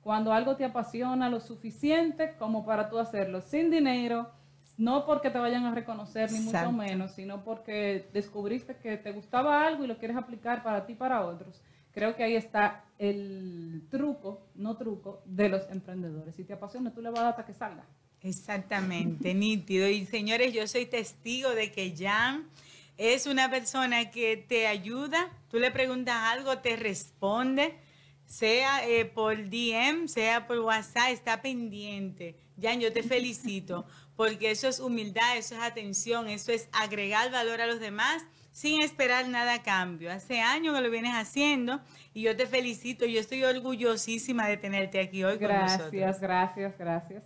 Cuando 0.00 0.32
algo 0.32 0.56
te 0.56 0.64
apasiona 0.64 1.30
lo 1.30 1.40
suficiente 1.40 2.34
como 2.38 2.66
para 2.66 2.90
tú 2.90 2.98
hacerlo 2.98 3.40
sin 3.40 3.70
dinero, 3.70 4.28
no 4.76 5.06
porque 5.06 5.30
te 5.30 5.38
vayan 5.38 5.64
a 5.66 5.74
reconocer, 5.74 6.32
ni 6.32 6.40
mucho 6.40 6.72
menos, 6.72 7.12
sino 7.12 7.44
porque 7.44 8.08
descubriste 8.12 8.76
que 8.76 8.96
te 8.96 9.12
gustaba 9.12 9.64
algo 9.66 9.84
y 9.84 9.86
lo 9.86 9.98
quieres 9.98 10.16
aplicar 10.16 10.62
para 10.64 10.84
ti 10.84 10.94
y 10.94 10.96
para 10.96 11.24
otros. 11.24 11.62
Creo 11.92 12.16
que 12.16 12.24
ahí 12.24 12.34
está 12.34 12.83
el 13.10 13.86
truco, 13.90 14.48
no 14.54 14.76
truco, 14.76 15.22
de 15.24 15.48
los 15.48 15.62
emprendedores. 15.70 16.34
Si 16.34 16.44
te 16.44 16.52
apasiona, 16.52 16.92
tú 16.92 17.00
le 17.00 17.10
vas 17.10 17.20
a 17.20 17.22
dar 17.22 17.30
hasta 17.32 17.46
que 17.46 17.54
salga. 17.54 17.86
Exactamente, 18.20 19.34
nítido. 19.34 19.88
Y 19.88 20.06
señores, 20.06 20.52
yo 20.54 20.66
soy 20.66 20.86
testigo 20.86 21.50
de 21.50 21.70
que 21.70 21.94
Jan 21.96 22.48
es 22.96 23.26
una 23.26 23.50
persona 23.50 24.10
que 24.10 24.36
te 24.36 24.66
ayuda. 24.66 25.30
Tú 25.50 25.58
le 25.58 25.70
preguntas 25.70 26.16
algo, 26.16 26.58
te 26.58 26.76
responde, 26.76 27.74
sea 28.24 28.88
eh, 28.88 29.04
por 29.04 29.36
DM, 29.50 30.08
sea 30.08 30.46
por 30.46 30.58
WhatsApp, 30.60 31.10
está 31.10 31.42
pendiente. 31.42 32.36
Jan, 32.60 32.80
yo 32.80 32.92
te 32.92 33.02
felicito 33.14 33.84
porque 34.16 34.50
eso 34.50 34.68
es 34.68 34.80
humildad, 34.80 35.36
eso 35.36 35.54
es 35.54 35.60
atención, 35.60 36.28
eso 36.28 36.52
es 36.52 36.68
agregar 36.72 37.30
valor 37.30 37.60
a 37.60 37.66
los 37.66 37.80
demás 37.80 38.24
sin 38.54 38.82
esperar 38.82 39.28
nada 39.28 39.54
a 39.54 39.62
cambio. 39.62 40.12
Hace 40.12 40.40
años 40.40 40.76
que 40.76 40.80
lo 40.80 40.88
vienes 40.88 41.12
haciendo 41.14 41.80
y 42.14 42.22
yo 42.22 42.36
te 42.36 42.46
felicito, 42.46 43.04
yo 43.04 43.18
estoy 43.18 43.42
orgullosísima 43.42 44.46
de 44.46 44.56
tenerte 44.56 45.00
aquí 45.00 45.24
hoy 45.24 45.38
gracias, 45.38 45.90
con 45.90 46.00
nosotros. 46.00 46.20
Gracias, 46.20 46.78
gracias, 46.78 47.22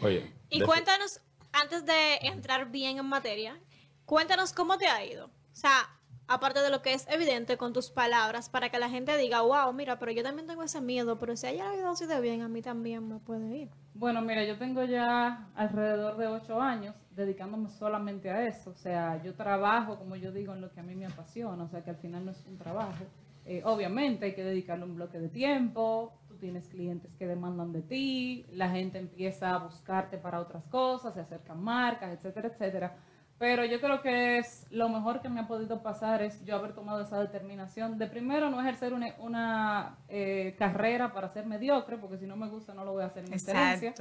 Oye, 0.00 0.32
y 0.48 0.62
cuéntanos, 0.62 1.20
antes 1.52 1.84
de 1.84 2.16
entrar 2.22 2.70
bien 2.70 2.96
en 2.96 3.04
materia, 3.04 3.60
cuéntanos 4.06 4.54
cómo 4.54 4.78
te 4.78 4.86
ha 4.86 5.04
ido. 5.04 5.26
O 5.26 5.56
sea, 5.56 5.90
aparte 6.28 6.60
de 6.60 6.70
lo 6.70 6.80
que 6.80 6.94
es 6.94 7.06
evidente 7.10 7.58
con 7.58 7.74
tus 7.74 7.90
palabras, 7.90 8.48
para 8.48 8.70
que 8.70 8.78
la 8.78 8.88
gente 8.88 9.14
diga, 9.18 9.42
wow, 9.42 9.70
mira, 9.74 9.98
pero 9.98 10.12
yo 10.12 10.22
también 10.22 10.46
tengo 10.46 10.62
ese 10.62 10.80
miedo, 10.80 11.18
pero 11.18 11.36
si 11.36 11.46
haya 11.46 11.74
ido 11.74 11.90
así 11.90 12.06
de 12.06 12.18
bien, 12.22 12.40
a 12.40 12.48
mí 12.48 12.62
también 12.62 13.06
me 13.06 13.18
puede 13.18 13.54
ir. 13.54 13.70
Bueno, 13.92 14.22
mira, 14.22 14.42
yo 14.44 14.56
tengo 14.56 14.82
ya 14.84 15.46
alrededor 15.54 16.16
de 16.16 16.26
ocho 16.26 16.58
años 16.58 16.94
dedicándome 17.14 17.68
solamente 17.68 18.30
a 18.30 18.46
eso. 18.46 18.70
O 18.70 18.74
sea, 18.74 19.22
yo 19.22 19.34
trabajo, 19.34 19.98
como 19.98 20.16
yo 20.16 20.32
digo, 20.32 20.52
en 20.52 20.60
lo 20.60 20.70
que 20.70 20.80
a 20.80 20.82
mí 20.82 20.94
me 20.94 21.06
apasiona. 21.06 21.64
O 21.64 21.68
sea, 21.68 21.82
que 21.82 21.90
al 21.90 21.96
final 21.96 22.24
no 22.24 22.30
es 22.32 22.44
un 22.46 22.58
trabajo. 22.58 23.04
Eh, 23.46 23.62
obviamente 23.64 24.26
hay 24.26 24.34
que 24.34 24.44
dedicarle 24.44 24.84
un 24.84 24.96
bloque 24.96 25.18
de 25.18 25.28
tiempo. 25.28 26.12
Tú 26.28 26.36
tienes 26.36 26.68
clientes 26.68 27.14
que 27.14 27.26
demandan 27.26 27.72
de 27.72 27.82
ti. 27.82 28.46
La 28.52 28.70
gente 28.70 28.98
empieza 28.98 29.54
a 29.54 29.58
buscarte 29.58 30.18
para 30.18 30.40
otras 30.40 30.64
cosas, 30.64 31.14
se 31.14 31.20
acercan 31.20 31.62
marcas, 31.62 32.12
etcétera, 32.12 32.48
etcétera. 32.48 32.96
Pero 33.38 33.64
yo 33.64 33.80
creo 33.80 34.00
que 34.00 34.38
es 34.38 34.66
lo 34.70 34.88
mejor 34.88 35.20
que 35.20 35.28
me 35.28 35.40
ha 35.40 35.48
podido 35.48 35.82
pasar 35.82 36.22
es 36.22 36.44
yo 36.44 36.54
haber 36.56 36.72
tomado 36.72 37.00
esa 37.02 37.18
determinación 37.20 37.98
de 37.98 38.06
primero 38.06 38.48
no 38.48 38.60
ejercer 38.60 38.92
una, 38.92 39.98
eh, 40.08 40.54
carrera 40.56 41.12
para 41.12 41.28
ser 41.28 41.44
mediocre, 41.46 41.98
porque 41.98 42.16
si 42.18 42.26
no 42.26 42.36
me 42.36 42.48
gusta 42.48 42.74
no 42.74 42.84
lo 42.84 42.92
voy 42.92 43.02
a 43.02 43.06
hacer 43.06 43.24
en 43.24 43.32
excelencia. 43.32 43.94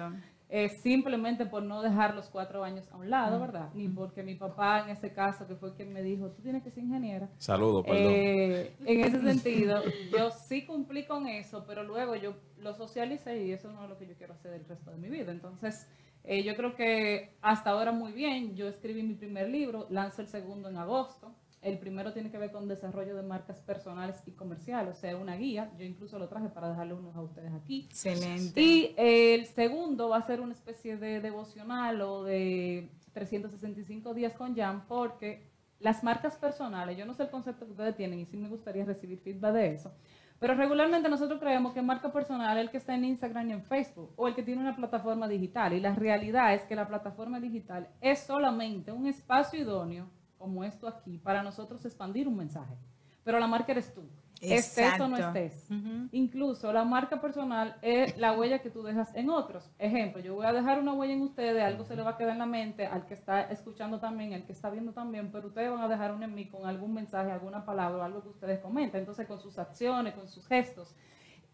Eh, 0.56 0.70
simplemente 0.70 1.48
por 1.48 1.64
no 1.64 1.82
dejar 1.82 2.14
los 2.14 2.30
cuatro 2.30 2.64
años 2.64 2.88
a 2.92 2.98
un 2.98 3.10
lado, 3.10 3.40
¿verdad? 3.40 3.70
Ni 3.74 3.88
porque 3.88 4.22
mi 4.22 4.36
papá 4.36 4.82
en 4.82 4.90
ese 4.90 5.12
caso, 5.12 5.48
que 5.48 5.56
fue 5.56 5.74
quien 5.74 5.92
me 5.92 6.04
dijo, 6.04 6.30
tú 6.30 6.44
tienes 6.44 6.62
que 6.62 6.70
ser 6.70 6.84
ingeniera. 6.84 7.28
Saludos, 7.40 7.84
perdón. 7.84 8.14
Eh, 8.16 8.76
en 8.86 9.00
ese 9.00 9.20
sentido, 9.22 9.82
yo 10.16 10.30
sí 10.30 10.64
cumplí 10.64 11.08
con 11.08 11.28
eso, 11.28 11.66
pero 11.66 11.84
luego 11.84 12.16
yo 12.16 12.36
lo 12.60 12.76
socialicé 12.76 13.48
y 13.48 13.52
eso 13.52 13.72
no 13.72 13.86
es 13.86 13.90
lo 13.90 13.98
que 13.98 14.06
yo 14.06 14.14
quiero 14.14 14.34
hacer 14.36 14.54
el 14.54 14.64
resto 14.66 14.92
de 14.92 14.98
mi 14.98 15.10
vida. 15.10 15.32
Entonces, 15.32 15.88
eh, 16.24 16.44
yo 16.44 16.56
creo 16.56 16.76
que 16.76 17.36
hasta 17.42 17.72
ahora 17.72 17.92
muy 17.92 18.12
bien. 18.12 18.56
Yo 18.56 18.68
escribí 18.68 19.04
mi 19.04 19.16
primer 19.16 19.50
libro, 19.50 19.88
lanzo 19.90 20.22
el 20.22 20.28
segundo 20.28 20.70
en 20.70 20.78
agosto. 20.78 21.36
El 21.62 21.80
primero 21.80 22.12
tiene 22.12 22.30
que 22.30 22.38
ver 22.38 22.52
con 22.52 22.68
desarrollo 22.68 23.16
de 23.16 23.24
marcas 23.24 23.62
personales 23.62 24.22
y 24.26 24.32
comerciales, 24.32 24.98
o 24.98 25.00
sea, 25.00 25.16
una 25.16 25.38
guía. 25.38 25.72
Yo 25.78 25.86
incluso 25.86 26.20
lo 26.20 26.28
traje 26.28 26.50
para 26.50 26.70
dejarle 26.70 26.94
unos 26.94 27.16
a 27.16 27.22
ustedes 27.22 27.54
aquí. 27.54 27.86
Excelente. 27.90 28.60
Y 28.62 28.94
el 28.98 29.46
segundo 29.46 30.10
va 30.10 30.18
a 30.18 30.28
ser 30.28 30.42
una 30.42 30.54
especie 30.54 30.98
de 30.98 31.22
devocional 31.22 32.02
o 32.02 32.24
de 32.24 32.90
365 33.14 34.14
días 34.14 34.34
con 34.34 34.56
Jan, 34.56 34.86
porque 34.88 35.54
las 35.80 36.04
marcas 36.04 36.36
personales, 36.38 36.98
yo 36.98 37.06
no 37.06 37.14
sé 37.14 37.24
el 37.24 37.30
concepto 37.30 37.66
que 37.66 37.72
ustedes 37.72 37.96
tienen 37.96 38.20
y 38.20 38.26
sí 38.26 38.38
me 38.38 38.48
gustaría 38.48 38.86
recibir 38.86 39.20
feedback 39.20 39.54
de 39.54 39.74
eso, 39.74 39.94
pero 40.44 40.56
regularmente 40.56 41.08
nosotros 41.08 41.40
creemos 41.40 41.72
que 41.72 41.82
marca 41.82 42.12
personal 42.12 42.58
es 42.58 42.66
el 42.66 42.70
que 42.70 42.76
está 42.76 42.94
en 42.94 43.06
Instagram 43.06 43.48
y 43.48 43.54
en 43.54 43.64
Facebook 43.64 44.12
o 44.18 44.28
el 44.28 44.36
que 44.36 44.44
tiene 44.44 44.60
una 44.60 44.76
plataforma 44.76 45.26
digital. 45.26 45.72
Y 45.72 45.80
la 45.80 45.96
realidad 45.96 46.54
es 46.54 46.66
que 46.66 46.76
la 46.76 46.86
plataforma 46.86 47.40
digital 47.40 47.88
es 48.02 48.20
solamente 48.20 48.92
un 48.92 49.08
espacio 49.08 49.62
idóneo, 49.62 50.10
como 50.38 50.66
esto 50.66 50.86
aquí, 50.86 51.18
para 51.18 51.44
nosotros 51.44 51.86
expandir 51.86 52.28
un 52.28 52.36
mensaje. 52.36 52.76
Pero 53.24 53.40
la 53.40 53.48
marca 53.48 53.72
eres 53.72 53.94
tú. 53.94 54.02
Estés 54.44 55.00
o 55.00 55.08
no 55.08 55.18
estés. 55.18 55.68
Incluso 56.12 56.72
la 56.74 56.84
marca 56.84 57.22
personal 57.22 57.78
es 57.82 58.18
la 58.18 58.34
huella 58.34 58.60
que 58.60 58.70
tú 58.70 58.84
dejas 58.84 59.14
en 59.16 59.30
otros. 59.30 59.70
Ejemplo, 59.80 60.22
yo 60.22 60.36
voy 60.36 60.46
a 60.46 60.54
dejar 60.54 60.80
una 60.80 60.94
huella 60.94 61.14
en 61.14 61.22
ustedes, 61.22 61.64
algo 61.64 61.84
se 61.86 61.96
le 61.96 62.04
va 62.04 62.12
a 62.12 62.18
quedar 62.18 62.34
en 62.34 62.40
la 62.40 62.46
mente, 62.46 62.86
al 62.86 63.06
que 63.06 63.14
está 63.14 63.42
escuchando 63.44 64.00
también, 64.00 64.34
al 64.34 64.46
que 64.46 64.52
está 64.52 64.70
viendo 64.70 64.94
también, 64.94 65.32
pero 65.32 65.48
ustedes 65.48 65.72
van 65.72 65.82
a 65.82 65.88
dejar 65.88 66.14
una 66.14 66.26
en 66.26 66.36
mí 66.36 66.48
con 66.48 66.66
algún 66.66 66.94
mensaje, 66.94 67.32
alguna 67.32 67.66
palabra 67.66 67.98
o 67.98 68.04
algo 68.04 68.22
que 68.22 68.30
ustedes 68.30 68.60
comentan. 68.60 69.00
Entonces, 69.00 69.28
con 69.28 69.40
sus 69.40 69.58
acciones, 69.58 70.14
con 70.14 70.28
sus 70.28 70.48
gestos. 70.48 70.96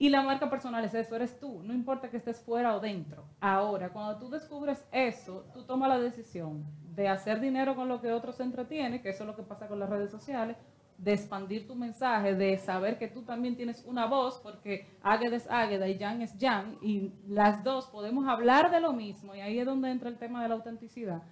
Y 0.01 0.07
la 0.07 0.21
marca 0.21 0.49
personal 0.49 0.83
es 0.85 0.93
eso, 0.93 1.17
eres 1.17 1.37
tú, 1.39 1.61
no 1.61 1.73
importa 1.73 2.09
que 2.09 2.15
estés 2.15 2.39
fuera 2.39 2.73
o 2.73 2.79
dentro. 2.79 3.25
Ahora, 3.41 3.89
cuando 3.89 4.17
tú 4.17 4.29
descubres 4.29 4.85
eso, 4.93 5.45
tú 5.53 5.65
tomas 5.65 5.89
la 5.89 5.99
decisión 5.99 6.63
de 6.95 7.09
hacer 7.09 7.41
dinero 7.41 7.75
con 7.75 7.89
lo 7.89 7.99
que 7.99 8.13
otros 8.13 8.37
se 8.37 8.43
entretienen, 8.43 9.01
que 9.01 9.09
eso 9.09 9.23
es 9.23 9.27
lo 9.27 9.35
que 9.35 9.43
pasa 9.43 9.67
con 9.67 9.77
las 9.77 9.89
redes 9.89 10.09
sociales, 10.09 10.55
de 10.99 11.13
expandir 11.13 11.65
tu 11.65 11.75
mensaje, 11.75 12.35
de 12.35 12.57
saber 12.57 12.97
que 12.97 13.07
tú 13.07 13.21
también 13.23 13.55
tienes 13.55 13.85
una 13.85 14.05
voz, 14.05 14.39
porque 14.43 14.85
Águeda 15.01 15.37
es 15.37 15.49
Águeda 15.49 15.87
y 15.87 15.97
Jan 15.97 16.21
es 16.21 16.35
Jan, 16.39 16.77
y 16.81 17.13
las 17.27 17.63
dos 17.63 17.87
podemos 17.87 18.27
hablar 18.27 18.69
de 18.69 18.81
lo 18.81 18.91
mismo, 18.91 19.33
y 19.33 19.39
ahí 19.39 19.59
es 19.59 19.65
donde 19.65 19.89
entra 19.89 20.09
el 20.09 20.17
tema 20.17 20.43
de 20.43 20.49
la 20.49 20.55
autenticidad, 20.55 21.23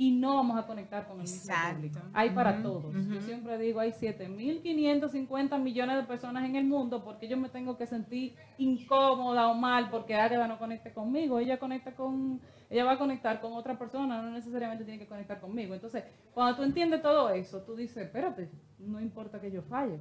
y 0.00 0.12
no 0.12 0.36
vamos 0.36 0.56
a 0.56 0.64
conectar 0.64 1.08
con 1.08 1.16
el 1.16 1.22
mismo 1.22 1.50
Exacto. 1.50 1.74
público. 1.74 1.98
Hay 2.12 2.30
para 2.30 2.62
todos. 2.62 2.94
Yo 2.94 3.20
siempre 3.20 3.58
digo, 3.58 3.80
hay 3.80 3.90
7.550 3.90 5.60
millones 5.60 5.96
de 5.96 6.04
personas 6.04 6.44
en 6.44 6.54
el 6.54 6.64
mundo, 6.66 7.02
porque 7.02 7.26
yo 7.26 7.36
me 7.36 7.48
tengo 7.48 7.76
que 7.76 7.84
sentir 7.84 8.36
incómoda 8.58 9.48
o 9.48 9.54
mal 9.54 9.90
porque 9.90 10.14
Águeda 10.14 10.46
no 10.46 10.56
conecte 10.56 10.92
conmigo, 10.92 11.40
ella 11.40 11.58
conecta 11.58 11.96
con... 11.96 12.40
Ella 12.70 12.84
va 12.84 12.92
a 12.92 12.98
conectar 12.98 13.40
con 13.40 13.54
otra 13.54 13.76
persona, 13.76 14.22
no 14.22 14.30
necesariamente 14.30 14.84
tiene 14.84 15.00
que 15.00 15.08
conectar 15.08 15.40
conmigo. 15.40 15.74
Entonces, 15.74 16.04
cuando 16.32 16.54
tú 16.54 16.62
entiendes 16.62 17.02
todo 17.02 17.30
eso, 17.30 17.62
tú 17.62 17.74
dices, 17.74 17.96
espérate, 18.04 18.50
no 18.78 19.00
importa 19.00 19.40
que 19.40 19.50
yo 19.50 19.62
falle, 19.62 19.98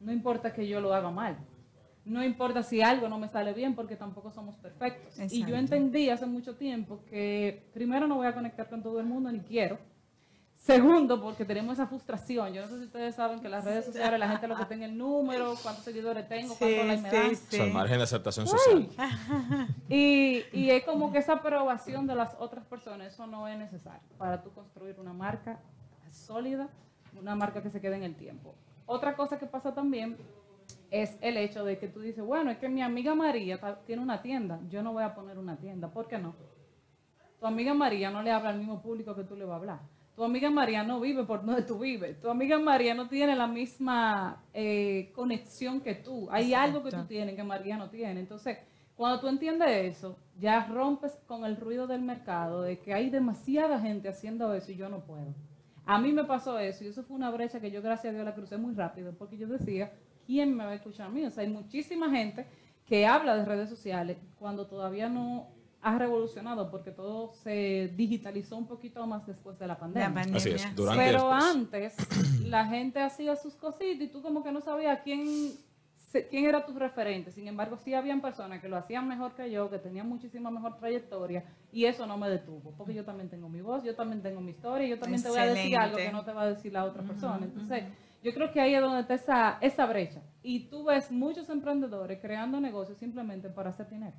no 0.00 0.10
importa 0.10 0.52
que 0.52 0.66
yo 0.66 0.80
lo 0.80 0.92
haga 0.92 1.12
mal, 1.12 1.36
no 2.06 2.22
importa 2.22 2.62
si 2.62 2.80
algo 2.80 3.08
no 3.08 3.18
me 3.18 3.28
sale 3.28 3.52
bien 3.52 3.74
porque 3.74 3.96
tampoco 3.96 4.30
somos 4.30 4.54
perfectos. 4.56 5.18
Y 5.32 5.44
yo 5.44 5.56
entendí 5.56 6.08
hace 6.08 6.24
mucho 6.24 6.54
tiempo 6.54 7.00
que 7.10 7.68
primero 7.74 8.06
no 8.06 8.14
voy 8.14 8.28
a 8.28 8.34
conectar 8.34 8.68
con 8.68 8.82
todo 8.82 9.00
el 9.00 9.06
mundo 9.06 9.30
ni 9.30 9.40
quiero. 9.40 9.78
Segundo, 10.54 11.20
porque 11.20 11.44
tenemos 11.44 11.74
esa 11.74 11.86
frustración. 11.86 12.52
Yo 12.52 12.62
no 12.62 12.68
sé 12.68 12.78
si 12.78 12.84
ustedes 12.84 13.14
saben 13.14 13.40
que 13.40 13.48
las 13.48 13.64
redes 13.64 13.84
sociales 13.84 14.18
la 14.18 14.28
gente 14.28 14.48
lo 14.48 14.56
que 14.56 14.64
tenga 14.64 14.86
el 14.86 14.96
número, 14.96 15.54
cuántos 15.62 15.84
seguidores 15.84 16.28
tengo, 16.28 16.54
cuántos 16.56 16.86
likes 16.86 17.02
me 17.02 17.10
dan. 17.10 17.32
O 17.32 17.34
sea, 17.34 17.64
el 17.64 17.72
margen 17.72 17.96
de 17.98 18.04
aceptación 18.04 18.46
social. 18.46 18.88
Y, 19.88 20.44
y 20.52 20.70
es 20.70 20.84
como 20.84 21.12
que 21.12 21.18
esa 21.18 21.34
aprobación 21.34 22.06
de 22.06 22.14
las 22.14 22.34
otras 22.38 22.64
personas, 22.64 23.12
eso 23.12 23.26
no 23.26 23.46
es 23.48 23.58
necesario 23.58 24.08
para 24.16 24.42
tú 24.42 24.50
construir 24.50 24.98
una 24.98 25.12
marca 25.12 25.58
sólida, 26.10 26.68
una 27.20 27.34
marca 27.34 27.62
que 27.62 27.70
se 27.70 27.80
quede 27.80 27.96
en 27.96 28.04
el 28.04 28.14
tiempo. 28.14 28.54
Otra 28.86 29.14
cosa 29.16 29.38
que 29.38 29.46
pasa 29.46 29.74
también 29.74 30.16
es 30.90 31.18
el 31.20 31.36
hecho 31.36 31.64
de 31.64 31.78
que 31.78 31.88
tú 31.88 32.00
dices, 32.00 32.24
bueno, 32.24 32.50
es 32.50 32.58
que 32.58 32.68
mi 32.68 32.82
amiga 32.82 33.14
María 33.14 33.58
tiene 33.86 34.02
una 34.02 34.22
tienda, 34.22 34.60
yo 34.68 34.82
no 34.82 34.92
voy 34.92 35.04
a 35.04 35.14
poner 35.14 35.38
una 35.38 35.56
tienda, 35.56 35.90
¿por 35.90 36.06
qué 36.06 36.18
no? 36.18 36.34
Tu 37.38 37.46
amiga 37.46 37.74
María 37.74 38.10
no 38.10 38.22
le 38.22 38.30
habla 38.30 38.50
al 38.50 38.58
mismo 38.58 38.80
público 38.80 39.14
que 39.14 39.24
tú 39.24 39.36
le 39.36 39.44
vas 39.44 39.54
a 39.54 39.56
hablar. 39.56 39.80
Tu 40.14 40.24
amiga 40.24 40.48
María 40.48 40.82
no 40.82 40.98
vive 40.98 41.24
por 41.24 41.44
donde 41.44 41.62
tú 41.62 41.78
vives. 41.78 42.18
Tu 42.18 42.30
amiga 42.30 42.58
María 42.58 42.94
no 42.94 43.06
tiene 43.06 43.36
la 43.36 43.46
misma 43.46 44.42
eh, 44.54 45.12
conexión 45.14 45.82
que 45.82 45.94
tú. 45.94 46.26
Hay 46.30 46.54
algo 46.54 46.82
que 46.82 46.90
tú 46.90 47.04
tienes 47.04 47.36
que 47.36 47.44
María 47.44 47.76
no 47.76 47.90
tiene. 47.90 48.20
Entonces, 48.20 48.56
cuando 48.96 49.20
tú 49.20 49.28
entiendes 49.28 49.68
eso, 49.70 50.16
ya 50.38 50.66
rompes 50.68 51.12
con 51.26 51.44
el 51.44 51.58
ruido 51.58 51.86
del 51.86 52.00
mercado 52.00 52.62
de 52.62 52.78
que 52.78 52.94
hay 52.94 53.10
demasiada 53.10 53.78
gente 53.78 54.08
haciendo 54.08 54.54
eso 54.54 54.72
y 54.72 54.76
yo 54.76 54.88
no 54.88 55.00
puedo. 55.00 55.34
A 55.84 56.00
mí 56.00 56.12
me 56.12 56.24
pasó 56.24 56.58
eso 56.58 56.82
y 56.82 56.88
eso 56.88 57.02
fue 57.02 57.14
una 57.14 57.30
brecha 57.30 57.60
que 57.60 57.70
yo, 57.70 57.82
gracias 57.82 58.10
a 58.10 58.14
Dios, 58.14 58.24
la 58.24 58.34
crucé 58.34 58.56
muy 58.56 58.74
rápido 58.74 59.12
porque 59.12 59.36
yo 59.36 59.46
decía, 59.46 59.92
¿quién 60.26 60.54
me 60.56 60.64
va 60.64 60.70
a 60.72 60.74
escuchar 60.74 61.06
a 61.06 61.10
mí? 61.10 61.24
O 61.24 61.30
sea, 61.30 61.42
hay 61.44 61.50
muchísima 61.50 62.10
gente 62.10 62.46
que 62.86 63.06
habla 63.06 63.36
de 63.36 63.44
redes 63.44 63.68
sociales 63.68 64.16
cuando 64.38 64.66
todavía 64.66 65.08
no 65.08 65.48
ha 65.82 65.98
revolucionado 65.98 66.70
porque 66.70 66.90
todo 66.90 67.32
se 67.44 67.92
digitalizó 67.96 68.56
un 68.56 68.66
poquito 68.66 69.06
más 69.06 69.26
después 69.26 69.58
de 69.58 69.66
la 69.66 69.78
pandemia. 69.78 70.08
La 70.08 70.14
pandemia. 70.14 70.38
Así 70.38 70.50
es, 70.50 70.74
durante 70.76 71.02
y 71.02 71.06
Pero 71.06 71.28
después. 71.30 71.44
antes 71.44 71.96
la 72.44 72.66
gente 72.66 73.00
hacía 73.00 73.36
sus 73.36 73.54
cositas 73.54 74.02
y 74.02 74.08
tú 74.08 74.20
como 74.22 74.42
que 74.42 74.50
no 74.52 74.60
sabías 74.60 75.00
quién, 75.04 75.52
se- 75.94 76.26
quién 76.28 76.44
era 76.46 76.64
tu 76.66 76.72
referente. 76.76 77.30
Sin 77.30 77.46
embargo, 77.46 77.76
sí 77.76 77.94
habían 77.94 78.20
personas 78.20 78.60
que 78.60 78.68
lo 78.68 78.76
hacían 78.76 79.06
mejor 79.06 79.34
que 79.34 79.50
yo, 79.50 79.70
que 79.70 79.78
tenían 79.78 80.08
muchísima 80.08 80.50
mejor 80.50 80.76
trayectoria 80.76 81.44
y 81.72 81.84
eso 81.84 82.06
no 82.06 82.16
me 82.16 82.28
detuvo, 82.30 82.72
porque 82.76 82.94
yo 82.94 83.04
también 83.04 83.28
tengo 83.28 83.48
mi 83.48 83.60
voz, 83.60 83.84
yo 83.84 83.94
también 83.94 84.22
tengo 84.22 84.40
mi 84.40 84.52
historia, 84.52 84.86
y 84.86 84.90
yo 84.90 84.98
también 84.98 85.22
te 85.22 85.28
voy 85.28 85.38
a 85.38 85.46
decir 85.46 85.76
algo 85.76 85.96
que 85.98 86.12
no 86.12 86.24
te 86.24 86.32
va 86.32 86.42
a 86.42 86.46
decir 86.48 86.72
la 86.72 86.84
otra 86.84 87.02
persona. 87.02 87.44
Entonces, 87.44 87.84
yo 88.26 88.34
creo 88.34 88.50
que 88.50 88.60
ahí 88.60 88.74
es 88.74 88.80
donde 88.80 89.02
está 89.02 89.14
esa, 89.14 89.58
esa 89.60 89.86
brecha. 89.86 90.20
Y 90.42 90.68
tú 90.68 90.82
ves 90.82 91.12
muchos 91.12 91.48
emprendedores 91.48 92.18
creando 92.20 92.60
negocios 92.60 92.98
simplemente 92.98 93.48
para 93.48 93.70
hacer 93.70 93.88
dinero. 93.88 94.16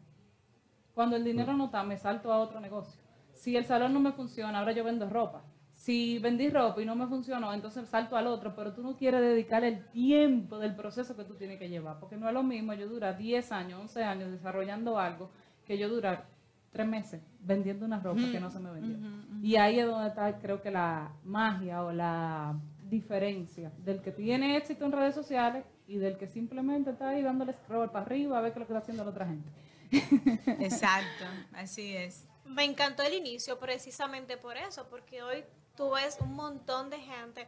Cuando 0.93 1.17
el 1.17 1.25
dinero 1.25 1.51
no 1.51 1.65
está, 1.65 1.83
me 1.83 1.97
salto 1.97 2.31
a 2.31 2.39
otro 2.39 2.61
negocio. 2.61 3.01
Si 3.33 3.57
el 3.57 3.65
salón 3.65 3.93
no 3.93 3.99
me 3.99 4.13
funciona, 4.13 4.59
ahora 4.59 4.71
yo 4.71 4.85
vendo 4.85 5.09
ropa. 5.09 5.43
Si 5.73 6.19
vendí 6.19 6.49
ropa 6.49 6.81
y 6.81 6.85
no 6.85 6.95
me 6.95 7.05
funcionó, 7.07 7.53
entonces 7.53 7.89
salto 7.89 8.15
al 8.15 8.27
otro, 8.27 8.55
pero 8.55 8.71
tú 8.71 8.81
no 8.81 8.95
quieres 8.95 9.19
dedicar 9.19 9.65
el 9.65 9.85
tiempo 9.89 10.57
del 10.57 10.73
proceso 10.73 11.17
que 11.17 11.25
tú 11.25 11.35
tienes 11.35 11.59
que 11.59 11.67
llevar, 11.67 11.99
porque 11.99 12.15
no 12.15 12.29
es 12.29 12.33
lo 12.33 12.43
mismo 12.43 12.73
yo 12.75 12.87
durar 12.87 13.17
10 13.17 13.51
años, 13.51 13.81
11 13.81 14.03
años 14.05 14.31
desarrollando 14.31 14.97
algo 14.97 15.31
que 15.65 15.77
yo 15.77 15.89
durar 15.89 16.27
3 16.71 16.87
meses 16.87 17.21
vendiendo 17.41 17.85
una 17.85 17.99
ropa 17.99 18.21
que 18.31 18.39
no 18.39 18.49
se 18.49 18.59
me 18.61 18.71
vendió. 18.71 18.97
Y 19.43 19.57
ahí 19.57 19.81
es 19.81 19.85
donde 19.85 20.07
está, 20.07 20.39
creo 20.39 20.61
que 20.61 20.71
la 20.71 21.11
magia 21.25 21.83
o 21.83 21.91
la 21.91 22.55
diferencia 22.89 23.71
del 23.77 24.01
que 24.01 24.11
tiene 24.11 24.57
éxito 24.57 24.85
en 24.85 24.91
redes 24.91 25.15
sociales 25.15 25.65
y 25.87 25.97
del 25.97 26.17
que 26.17 26.27
simplemente 26.27 26.91
está 26.91 27.09
ahí 27.09 27.21
dándole 27.21 27.53
scroll 27.53 27.89
para 27.91 28.05
arriba 28.05 28.37
a 28.37 28.41
ver 28.41 28.53
qué 28.53 28.59
es 28.59 28.61
lo 28.61 28.67
que 28.67 28.73
está 28.73 28.83
haciendo 28.83 29.03
la 29.03 29.11
otra 29.11 29.25
gente. 29.25 29.49
Exacto, 30.63 31.25
así 31.53 31.95
es. 31.95 32.25
Me 32.45 32.63
encantó 32.63 33.03
el 33.03 33.13
inicio 33.13 33.59
precisamente 33.59 34.37
por 34.37 34.57
eso, 34.57 34.87
porque 34.89 35.21
hoy 35.23 35.43
tú 35.75 35.91
ves 35.91 36.17
un 36.19 36.33
montón 36.33 36.89
de 36.89 36.99
gente. 36.99 37.47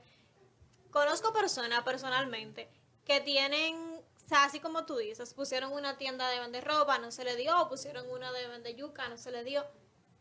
Conozco 0.92 1.34
personas 1.34 1.84
personalmente 1.84 2.70
que 3.06 3.20
tienen, 3.22 3.76
o 3.76 4.28
sea, 4.28 4.46
así 4.46 4.60
como 4.60 4.86
tú 4.86 4.98
dices, 4.98 5.34
pusieron 5.34 5.74
una 5.74 5.98
tienda 5.98 6.30
de 6.30 6.40
vender 6.40 6.64
ropa, 6.64 7.00
no 7.00 7.12
se 7.12 7.24
le 7.24 7.36
dio, 7.36 7.68
pusieron 7.70 8.10
una 8.10 8.32
de 8.32 8.48
vender 8.48 8.76
yuca, 8.76 9.10
no 9.10 9.18
se 9.18 9.32
le 9.32 9.44
dio, 9.44 9.66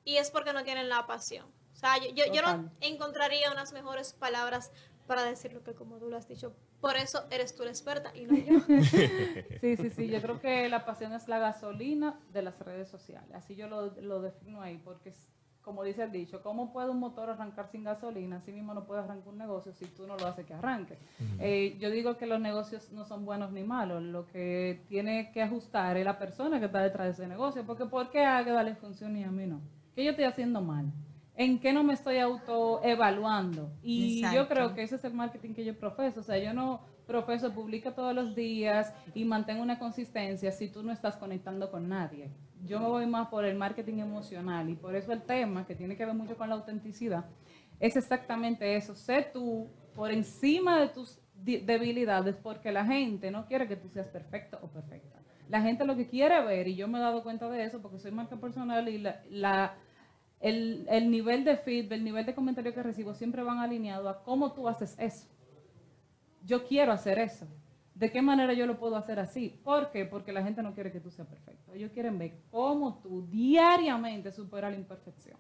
y 0.04 0.16
es 0.16 0.30
porque 0.30 0.52
no 0.52 0.64
tienen 0.64 0.88
la 0.88 1.06
pasión. 1.06 1.46
O 1.72 1.76
sea, 1.76 1.96
yo, 1.98 2.08
yo, 2.12 2.32
yo 2.32 2.42
no 2.42 2.72
encontraría 2.80 3.52
unas 3.52 3.72
mejores 3.72 4.12
palabras 4.12 4.72
para 5.08 5.24
decirlo 5.24 5.64
que 5.64 5.72
como 5.74 5.96
tú 5.96 6.08
lo 6.08 6.16
has 6.16 6.28
dicho. 6.28 6.54
Por 6.80 6.96
eso 6.96 7.24
eres 7.30 7.56
tú 7.56 7.64
la 7.64 7.70
experta 7.70 8.12
y 8.14 8.26
no 8.26 8.36
yo. 8.36 8.60
Sí, 9.60 9.76
sí, 9.76 9.90
sí, 9.90 10.08
yo 10.08 10.20
creo 10.20 10.40
que 10.40 10.68
la 10.68 10.84
pasión 10.84 11.12
es 11.14 11.26
la 11.26 11.38
gasolina 11.40 12.20
de 12.32 12.42
las 12.42 12.56
redes 12.60 12.88
sociales. 12.88 13.30
Así 13.34 13.56
yo 13.56 13.66
lo, 13.66 13.86
lo 14.02 14.22
defino 14.22 14.60
ahí, 14.60 14.80
porque 14.84 15.08
es, 15.08 15.28
como 15.62 15.82
dice 15.82 16.02
el 16.04 16.12
dicho, 16.12 16.42
¿cómo 16.42 16.72
puede 16.72 16.90
un 16.90 17.00
motor 17.00 17.30
arrancar 17.30 17.68
sin 17.68 17.84
gasolina? 17.84 18.36
Así 18.36 18.52
mismo 18.52 18.74
no 18.74 18.84
puede 18.84 19.00
arrancar 19.00 19.28
un 19.28 19.38
negocio 19.38 19.72
si 19.72 19.86
tú 19.86 20.06
no 20.06 20.16
lo 20.16 20.26
haces 20.26 20.46
que 20.46 20.54
arranque. 20.54 20.98
Eh, 21.40 21.76
yo 21.80 21.90
digo 21.90 22.16
que 22.18 22.26
los 22.26 22.38
negocios 22.38 22.92
no 22.92 23.04
son 23.06 23.24
buenos 23.24 23.50
ni 23.50 23.64
malos, 23.64 24.02
lo 24.02 24.26
que 24.26 24.84
tiene 24.88 25.32
que 25.32 25.42
ajustar 25.42 25.96
es 25.96 26.04
la 26.04 26.18
persona 26.18 26.60
que 26.60 26.66
está 26.66 26.80
detrás 26.82 27.06
de 27.06 27.12
ese 27.12 27.26
negocio, 27.26 27.64
porque 27.66 27.86
¿por 27.86 28.10
qué 28.10 28.24
a 28.24 28.36
Águeda 28.38 28.62
le 28.62 28.76
funciona 28.76 29.18
y 29.18 29.24
a 29.24 29.30
mí 29.30 29.46
no? 29.46 29.60
¿Qué 29.94 30.04
yo 30.04 30.10
estoy 30.10 30.26
haciendo 30.26 30.60
mal? 30.60 30.92
¿En 31.38 31.61
qué 31.61 31.73
no 31.73 31.85
me 31.85 31.95
estoy 31.95 32.18
autoevaluando? 32.18 33.71
Y 33.80 34.23
yo 34.35 34.49
creo 34.49 34.75
que 34.75 34.83
ese 34.83 34.97
es 34.97 35.04
el 35.04 35.14
marketing 35.14 35.54
que 35.54 35.64
yo 35.64 35.78
profeso. 35.78 36.18
O 36.18 36.23
sea, 36.25 36.37
yo 36.37 36.52
no 36.52 36.80
profeso, 37.07 37.54
publica 37.54 37.95
todos 37.95 38.12
los 38.12 38.35
días 38.35 38.92
y 39.14 39.25
mantengo 39.25 39.62
una 39.62 39.78
consistencia 39.78 40.50
si 40.50 40.68
tú 40.68 40.83
no 40.83 40.90
estás 40.90 41.16
conectando 41.16 41.71
con 41.71 41.88
nadie. 41.88 42.28
Yo 42.66 42.80
me 42.80 42.88
voy 42.88 43.07
más 43.07 43.28
por 43.28 43.45
el 43.45 43.57
marketing 43.57 44.00
emocional 44.00 44.68
y 44.68 44.75
por 44.75 44.97
eso 44.97 45.12
el 45.12 45.23
tema, 45.23 45.64
que 45.64 45.76
tiene 45.76 45.97
que 45.97 46.04
ver 46.04 46.14
mucho 46.14 46.37
con 46.37 46.49
la 46.49 46.57
autenticidad, 46.57 47.25
es 47.78 47.97
exactamente 47.97 48.75
eso. 48.75 48.97
Sé 48.97 49.30
tú 49.33 49.68
por 49.95 50.11
encima 50.11 50.80
de 50.80 50.88
tus 50.88 51.21
debilidades 51.37 52.35
porque 52.35 52.73
la 52.73 52.85
gente 52.85 53.30
no 53.30 53.47
quiere 53.47 53.68
que 53.68 53.76
tú 53.76 53.88
seas 53.90 54.09
perfecto 54.09 54.59
o 54.61 54.66
perfecta. 54.66 55.21
La 55.49 55.62
gente 55.62 55.87
lo 55.87 55.95
que 55.95 56.09
quiere 56.09 56.45
ver, 56.45 56.66
y 56.66 56.75
yo 56.75 56.88
me 56.88 56.99
he 56.99 57.00
dado 57.00 57.23
cuenta 57.23 57.49
de 57.49 57.62
eso 57.62 57.80
porque 57.80 58.00
soy 58.00 58.11
marca 58.11 58.37
personal 58.37 58.88
y 58.88 58.99
la, 58.99 59.23
la 59.30 59.76
el, 60.40 60.87
el 60.88 61.11
nivel 61.11 61.45
de 61.45 61.57
feedback, 61.57 61.92
el 61.92 62.04
nivel 62.04 62.26
de 62.26 62.35
comentario 62.35 62.73
que 62.75 62.83
recibo 62.83 63.14
siempre 63.14 63.42
van 63.42 63.59
alineados 63.59 64.07
a 64.07 64.23
cómo 64.23 64.52
tú 64.52 64.68
haces 64.68 64.97
eso. 64.99 65.26
Yo 66.45 66.66
quiero 66.66 66.92
hacer 66.92 67.18
eso. 67.18 67.47
¿De 67.95 68.12
qué 68.12 68.23
manera 68.23 68.52
yo 68.52 68.66
lo 68.66 68.78
puedo 68.78 68.95
hacer 68.97 69.18
así? 69.18 69.61
¿Por 69.64 69.90
qué? 69.90 70.04
Porque 70.04 70.33
la 70.33 70.45
gente 70.45 70.62
no 70.62 70.73
quiere 70.73 70.92
que 70.92 71.00
tú 71.00 71.11
seas 71.11 71.26
perfecto. 71.26 71.73
Ellos 71.75 71.90
quieren 71.92 72.16
ver 72.16 72.38
cómo 72.50 73.00
tú 73.02 73.26
diariamente 73.26 74.30
superas 74.30 74.71
la 74.71 74.78
imperfección. 74.78 75.37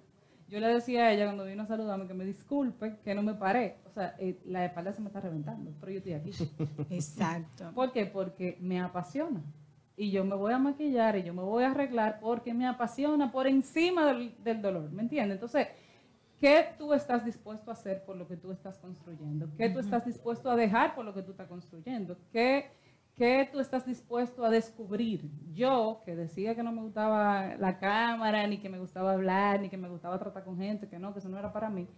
Yo 0.48 0.58
le 0.58 0.66
decía 0.66 1.04
a 1.04 1.12
ella 1.12 1.26
cuando 1.26 1.44
vino 1.44 1.62
a 1.62 1.66
saludarme 1.66 2.08
que 2.08 2.14
me 2.14 2.24
disculpe, 2.24 2.96
que 3.04 3.14
no 3.14 3.22
me 3.22 3.34
paré. 3.34 3.76
O 3.86 3.90
sea, 3.90 4.16
eh, 4.18 4.40
la 4.46 4.64
espalda 4.64 4.92
se 4.92 5.00
me 5.00 5.08
está 5.08 5.20
reventando, 5.20 5.72
pero 5.78 5.92
yo 5.92 5.98
estoy 5.98 6.14
aquí. 6.14 6.30
Exacto. 6.90 7.70
¿Por 7.74 7.92
qué? 7.92 8.06
Porque 8.06 8.56
me 8.60 8.80
apasiona. 8.80 9.40
Y 9.98 10.12
yo 10.12 10.24
me 10.24 10.36
voy 10.36 10.52
a 10.52 10.58
maquillar 10.60 11.16
y 11.16 11.24
yo 11.24 11.34
me 11.34 11.42
voy 11.42 11.64
a 11.64 11.72
arreglar 11.72 12.20
porque 12.20 12.54
me 12.54 12.68
apasiona 12.68 13.32
por 13.32 13.48
encima 13.48 14.06
del, 14.06 14.32
del 14.44 14.62
dolor. 14.62 14.92
¿Me 14.92 15.02
entiendes? 15.02 15.34
Entonces, 15.34 15.66
¿qué 16.38 16.66
tú 16.78 16.94
estás 16.94 17.24
dispuesto 17.24 17.70
a 17.70 17.74
hacer 17.74 18.04
por 18.04 18.16
lo 18.16 18.28
que 18.28 18.36
tú 18.36 18.52
estás 18.52 18.78
construyendo? 18.78 19.48
¿Qué 19.56 19.68
tú 19.70 19.80
estás 19.80 20.06
dispuesto 20.06 20.52
a 20.52 20.54
dejar 20.54 20.94
por 20.94 21.04
lo 21.04 21.12
que 21.12 21.22
tú 21.22 21.32
estás 21.32 21.48
construyendo? 21.48 22.16
¿Qué, 22.30 22.70
¿Qué 23.16 23.48
tú 23.50 23.58
estás 23.58 23.84
dispuesto 23.84 24.44
a 24.44 24.50
descubrir? 24.50 25.28
Yo, 25.52 26.00
que 26.04 26.14
decía 26.14 26.54
que 26.54 26.62
no 26.62 26.70
me 26.70 26.82
gustaba 26.82 27.56
la 27.56 27.80
cámara, 27.80 28.46
ni 28.46 28.58
que 28.58 28.68
me 28.68 28.78
gustaba 28.78 29.14
hablar, 29.14 29.60
ni 29.60 29.68
que 29.68 29.76
me 29.76 29.88
gustaba 29.88 30.16
tratar 30.20 30.44
con 30.44 30.56
gente, 30.56 30.88
que 30.88 31.00
no, 31.00 31.12
que 31.12 31.18
eso 31.18 31.28
no 31.28 31.40
era 31.40 31.52
para 31.52 31.70
mí. 31.70 31.88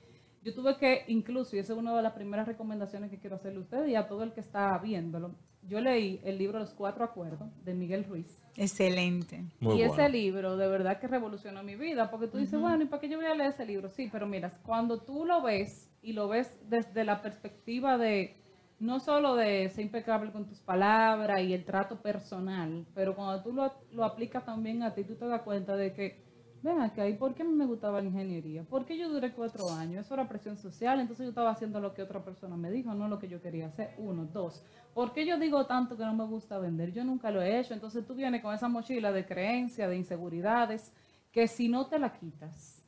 Yo 0.43 0.55
tuve 0.55 0.77
que, 0.79 1.05
incluso, 1.09 1.55
y 1.55 1.59
esa 1.59 1.75
es 1.75 1.79
una 1.79 1.95
de 1.95 2.03
las 2.03 2.13
primeras 2.15 2.47
recomendaciones 2.47 3.11
que 3.11 3.19
quiero 3.19 3.37
hacerle 3.37 3.59
a 3.59 3.63
usted 3.63 3.87
y 3.87 3.95
a 3.95 4.09
todo 4.09 4.23
el 4.23 4.33
que 4.33 4.41
está 4.41 4.79
viéndolo, 4.79 5.35
yo 5.63 5.81
leí 5.81 6.21
el 6.25 6.39
libro 6.39 6.59
Los 6.59 6.73
Cuatro 6.73 7.05
Acuerdos 7.05 7.49
de 7.65 7.75
Miguel 7.75 8.05
Ruiz. 8.05 8.43
Excelente. 8.57 9.45
Muy 9.61 9.75
y 9.75 9.79
bueno. 9.87 9.93
ese 9.93 10.09
libro 10.09 10.57
de 10.57 10.67
verdad 10.67 10.99
que 10.99 11.07
revolucionó 11.07 11.63
mi 11.63 11.77
vida, 11.77 12.11
porque 12.11 12.29
tú 12.29 12.39
dices, 12.39 12.59
bueno, 12.59 12.83
¿y 12.83 12.87
para 12.87 13.01
qué 13.01 13.09
yo 13.09 13.19
voy 13.19 13.27
a 13.27 13.35
leer 13.35 13.51
ese 13.51 13.67
libro? 13.67 13.91
Sí, 13.91 14.09
pero 14.11 14.27
mira, 14.27 14.51
cuando 14.63 14.99
tú 15.03 15.27
lo 15.27 15.43
ves 15.43 15.91
y 16.03 16.15
lo 16.15 16.29
ves 16.29 16.59
desde 16.69 17.05
la 17.05 17.21
perspectiva 17.21 17.99
de 17.99 18.37
no 18.79 18.99
solo 18.99 19.37
de 19.37 19.69
ser 19.69 19.85
impecable 19.85 20.33
con 20.33 20.47
tus 20.47 20.61
palabras 20.61 21.43
y 21.43 21.53
el 21.53 21.65
trato 21.67 22.01
personal, 22.01 22.87
pero 22.95 23.15
cuando 23.15 23.43
tú 23.43 23.53
lo, 23.53 23.71
lo 23.93 24.05
aplicas 24.05 24.47
también 24.47 24.83
a 24.83 24.95
ti, 24.95 25.05
tú 25.05 25.17
te 25.17 25.27
das 25.27 25.43
cuenta 25.43 25.77
de 25.77 25.93
que, 25.93 26.30
ven 26.63 26.81
acá, 26.81 27.09
¿y 27.09 27.15
por 27.15 27.35
qué 27.35 27.45
me 27.45 27.67
gustaba 27.67 28.01
la 28.01 28.09
ingeniería? 28.09 28.63
¿Por 28.65 28.85
qué 28.85 28.97
yo 28.97 29.09
duré 29.09 29.33
cuatro 29.33 29.71
años? 29.71 30.05
Eso 30.05 30.15
era 30.15 30.29
presión 30.29 30.57
social, 30.57 31.01
entonces 31.01 31.25
yo 31.25 31.31
estaba 31.31 31.51
haciendo 31.51 31.81
lo 31.81 31.95
que 31.95 32.03
otra 32.03 32.23
persona 32.23 32.57
me 32.57 32.71
dijo, 32.71 32.95
no 32.95 33.09
lo 33.09 33.19
que 33.19 33.29
yo 33.29 33.41
quería 33.41 33.69
hacer. 33.69 33.95
Uno, 33.99 34.27
dos. 34.27 34.65
¿Por 34.95 35.13
qué 35.13 35.25
yo 35.25 35.39
digo 35.39 35.67
tanto 35.67 35.97
que 35.97 36.05
no 36.05 36.15
me 36.15 36.25
gusta 36.25 36.59
vender? 36.59 36.93
Yo 36.93 37.05
nunca 37.05 37.31
lo 37.31 37.41
he 37.41 37.59
hecho. 37.59 37.75
Entonces 37.75 38.07
tú 38.07 38.15
vienes 38.15 38.43
con 38.43 38.55
esa 38.55 38.69
mochila 38.69 39.13
de 39.13 39.25
creencias, 39.27 39.89
de 39.89 39.97
inseguridades, 39.97 40.93
que 41.33 41.47
si 41.49 41.69
no 41.69 41.87
te 41.87 41.99
la 41.99 42.13
quitas, 42.13 42.85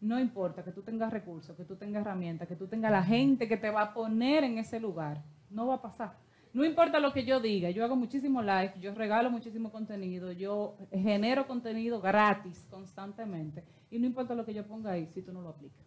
no 0.00 0.20
importa 0.20 0.62
que 0.62 0.72
tú 0.72 0.82
tengas 0.82 1.12
recursos, 1.12 1.56
que 1.56 1.64
tú 1.64 1.76
tengas 1.76 2.02
herramientas, 2.02 2.46
que 2.46 2.56
tú 2.56 2.66
tengas 2.66 2.92
la 2.92 3.02
gente 3.02 3.48
que 3.48 3.56
te 3.56 3.70
va 3.70 3.82
a 3.82 3.94
poner 3.94 4.44
en 4.44 4.58
ese 4.58 4.78
lugar, 4.78 5.22
no 5.50 5.66
va 5.66 5.76
a 5.76 5.82
pasar. 5.82 6.25
No 6.56 6.64
importa 6.64 7.00
lo 7.00 7.12
que 7.12 7.22
yo 7.22 7.38
diga, 7.38 7.68
yo 7.68 7.84
hago 7.84 7.96
muchísimo 7.96 8.40
live, 8.40 8.72
yo 8.80 8.94
regalo 8.94 9.30
muchísimo 9.30 9.70
contenido, 9.70 10.32
yo 10.32 10.78
genero 10.90 11.46
contenido 11.46 12.00
gratis 12.00 12.66
constantemente 12.70 13.62
y 13.90 13.98
no 13.98 14.06
importa 14.06 14.34
lo 14.34 14.46
que 14.46 14.54
yo 14.54 14.66
ponga 14.66 14.92
ahí 14.92 15.06
si 15.12 15.20
tú 15.20 15.34
no 15.34 15.42
lo 15.42 15.50
aplicas. 15.50 15.84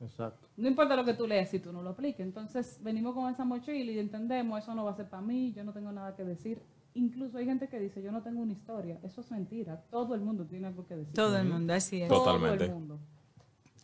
Exacto. 0.00 0.48
No 0.56 0.66
importa 0.66 0.96
lo 0.96 1.04
que 1.04 1.14
tú 1.14 1.28
leas 1.28 1.50
si 1.50 1.60
tú 1.60 1.72
no 1.72 1.82
lo 1.82 1.90
aplicas. 1.90 2.26
Entonces 2.26 2.80
venimos 2.82 3.14
con 3.14 3.32
esa 3.32 3.44
mochila 3.44 3.92
y 3.92 3.98
entendemos, 4.00 4.60
eso 4.60 4.74
no 4.74 4.86
va 4.86 4.90
a 4.90 4.96
ser 4.96 5.08
para 5.08 5.22
mí, 5.22 5.52
yo 5.52 5.62
no 5.62 5.72
tengo 5.72 5.92
nada 5.92 6.16
que 6.16 6.24
decir. 6.24 6.60
Incluso 6.94 7.38
hay 7.38 7.44
gente 7.44 7.68
que 7.68 7.78
dice, 7.78 8.02
yo 8.02 8.10
no 8.10 8.24
tengo 8.24 8.40
una 8.42 8.52
historia. 8.52 8.98
Eso 9.04 9.20
es 9.20 9.30
mentira. 9.30 9.84
Todo 9.88 10.16
el 10.16 10.20
mundo 10.20 10.46
tiene 10.46 10.66
algo 10.66 10.84
que 10.84 10.96
decir. 10.96 11.14
Todo 11.14 11.38
el 11.38 11.46
mundo, 11.46 11.74
así 11.74 12.02
es. 12.02 12.08
Todo. 12.08 12.24
Todo 12.24 12.34
Totalmente. 12.34 12.64
el 12.64 12.72
mundo. 12.72 12.98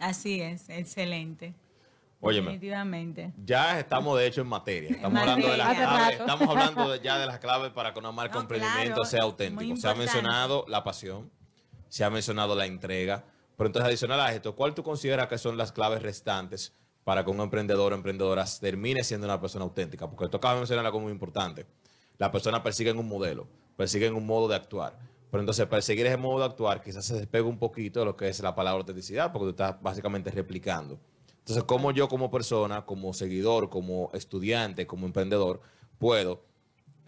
Así 0.00 0.41
es, 0.41 0.69
excelente. 0.69 1.55
Óyeme, 2.23 2.49
Definitivamente. 2.53 3.33
ya 3.45 3.79
estamos 3.79 4.19
de 4.19 4.27
hecho 4.27 4.43
en 4.43 4.47
materia. 4.47 4.91
Estamos 4.91 5.19
hablando 5.21 5.49
de 5.49 5.57
las 5.57 5.75
claves. 5.77 6.21
Estamos 6.21 6.49
hablando 6.49 6.91
de- 6.91 7.00
ya 7.00 7.19
de 7.19 7.27
las 7.27 7.39
claves 7.41 7.71
para 7.71 7.93
que 7.95 7.99
una 7.99 8.12
marca 8.12 8.35
No, 8.35 8.43
emprendimiento 8.43 8.95
claro, 8.97 9.05
sea 9.07 9.23
auténtico. 9.23 9.77
Se 9.77 9.89
ha 9.89 9.95
mencionado 9.95 10.65
la 10.69 10.85
pasión, 10.85 11.31
se 11.89 12.05
ha 12.05 12.11
mencionado 12.11 12.55
la 12.55 12.67
entrega. 12.67 13.25
Pero 13.57 13.69
entonces, 13.69 13.89
adicional 13.89 14.21
a 14.21 14.33
esto, 14.35 14.55
¿cuál 14.55 14.75
tú 14.75 14.83
consideras 14.83 15.29
que 15.29 15.39
son 15.39 15.57
las 15.57 15.73
claves 15.73 16.03
restantes 16.03 16.75
para 17.05 17.25
que 17.25 17.31
un 17.31 17.41
emprendedor 17.41 17.93
o 17.93 17.97
emprendedora 17.97 18.45
termine 18.61 19.03
siendo 19.03 19.27
una 19.27 19.41
persona 19.41 19.65
auténtica? 19.65 20.09
Porque 20.09 20.29
tú 20.29 20.37
acabas 20.37 20.57
de 20.57 20.61
mencionar 20.61 20.85
algo 20.87 21.00
muy 21.00 21.12
importante. 21.12 21.67
Las 22.19 22.29
personas 22.31 22.61
persiguen 22.61 22.99
un 22.99 23.09
modelo, 23.09 23.49
persiguen 23.77 24.15
un 24.15 24.27
modo 24.27 24.47
de 24.49 24.57
actuar. 24.57 24.99
Pero 25.30 25.41
entonces, 25.41 25.65
perseguir 25.67 26.06
ese 26.06 26.17
modo 26.19 26.41
de 26.41 26.45
actuar 26.47 26.83
quizás 26.83 27.04
se 27.04 27.15
despega 27.15 27.45
un 27.47 27.59
poquito 27.59 28.00
de 28.00 28.06
lo 28.06 28.17
que 28.17 28.28
es 28.28 28.41
la 28.41 28.54
palabra 28.54 28.78
autenticidad, 28.80 29.33
porque 29.33 29.45
tú 29.47 29.50
estás 29.50 29.80
básicamente 29.80 30.30
replicando. 30.30 30.99
Entonces, 31.41 31.65
¿cómo 31.65 31.91
yo 31.91 32.09
como 32.09 32.31
persona, 32.31 32.87
como 32.87 33.13
seguidor, 33.13 33.69
como 33.71 34.11
estudiante, 34.15 34.87
como 34.87 35.07
emprendedor, 35.07 35.61
puedo 35.99 36.45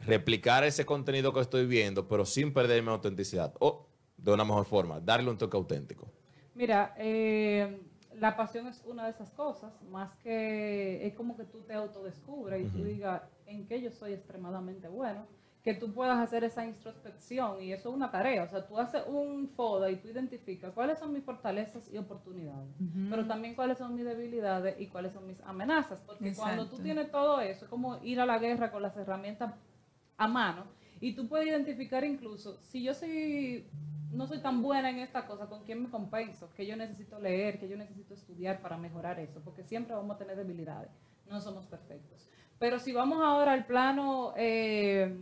replicar 0.05 0.65
ese 0.65 0.85
contenido 0.85 1.33
que 1.33 1.41
estoy 1.41 1.67
viendo, 1.67 2.09
pero 2.09 2.27
sin 2.27 2.53
perder 2.53 2.83
mi 2.83 2.91
autenticidad? 2.91 3.55
O, 3.61 3.87
de 4.17 4.33
una 4.33 4.45
mejor 4.45 4.65
forma, 4.65 5.01
darle 5.01 5.31
un 5.31 5.39
toque 5.39 5.57
auténtico. 5.57 6.09
Mira, 6.55 6.95
eh, 6.99 7.81
la 8.15 8.37
pasión 8.37 8.67
es 8.67 8.83
una 8.85 9.05
de 9.05 9.11
esas 9.11 9.31
cosas, 9.31 9.73
más 9.91 10.15
que 10.19 11.07
es 11.07 11.15
como 11.15 11.37
que 11.37 11.45
tú 11.45 11.63
te 11.63 11.75
autodescubres 11.75 12.63
y 12.63 12.69
tú 12.69 12.85
digas 12.85 13.23
en 13.47 13.67
qué 13.67 13.81
yo 13.81 13.91
soy 13.91 14.13
extremadamente 14.13 14.89
bueno, 14.89 15.27
que 15.63 15.75
tú 15.75 15.93
puedas 15.93 16.19
hacer 16.19 16.43
esa 16.43 16.67
introspección 16.67 17.63
y 17.63 17.73
eso 17.73 17.91
es 17.91 17.95
una 17.95 18.11
tarea, 18.11 18.43
o 18.43 18.49
sea, 18.49 18.67
tú 18.67 18.79
haces 18.79 19.03
un 19.07 19.49
FODA 19.49 19.91
y 19.91 19.97
tú 19.97 20.09
identificas 20.09 20.73
cuáles 20.73 20.99
son 20.99 21.13
mis 21.13 21.23
fortalezas 21.23 21.89
y 21.93 21.99
oportunidades, 21.99 22.75
pero 23.09 23.27
también 23.27 23.55
cuáles 23.55 23.79
son 23.79 23.95
mis 23.95 24.05
debilidades 24.05 24.81
y 24.81 24.89
cuáles 24.89 25.13
son 25.13 25.27
mis 25.27 25.41
amenazas, 25.43 26.01
porque 26.01 26.35
cuando 26.35 26.69
tú 26.69 26.79
tienes 26.79 27.11
todo 27.13 27.41
eso, 27.41 27.67
es 27.67 27.71
como 27.71 28.03
ir 28.03 28.21
a 28.21 28.27
la 28.27 28.39
guerra 28.39 28.73
con 28.73 28.83
las 28.83 28.97
herramientas 28.97 29.55
a 30.17 30.27
mano 30.27 30.65
y 31.01 31.15
tú 31.15 31.29
puedes 31.29 31.47
identificar 31.47 32.05
incluso 32.05 32.59
si 32.63 32.83
yo 32.83 32.93
soy 32.93 33.67
no 34.13 34.27
soy 34.27 34.41
tan 34.41 34.63
buena 34.63 34.91
en 34.91 34.99
esta 34.99 35.27
cosa, 35.27 35.47
¿con 35.47 35.65
quién 35.65 35.83
me 35.83 35.89
compenso? 35.89 36.53
Que 36.55 36.67
yo 36.67 36.77
necesito 36.77 37.19
leer, 37.19 37.59
que 37.59 37.69
yo 37.69 37.79
necesito 37.79 38.13
estudiar 38.13 38.61
para 38.61 38.77
mejorar 38.77 39.19
eso, 39.19 39.41
porque 39.43 39.63
siempre 39.63 39.95
vamos 39.95 40.17
a 40.17 40.19
tener 40.19 40.37
debilidades, 40.37 40.91
no 41.31 41.41
somos 41.41 41.65
perfectos. 41.67 42.29
Pero 42.59 42.79
si 42.79 42.93
vamos 42.93 43.23
ahora 43.23 43.53
al 43.53 43.65
plano, 43.65 44.35
eh, 44.37 45.17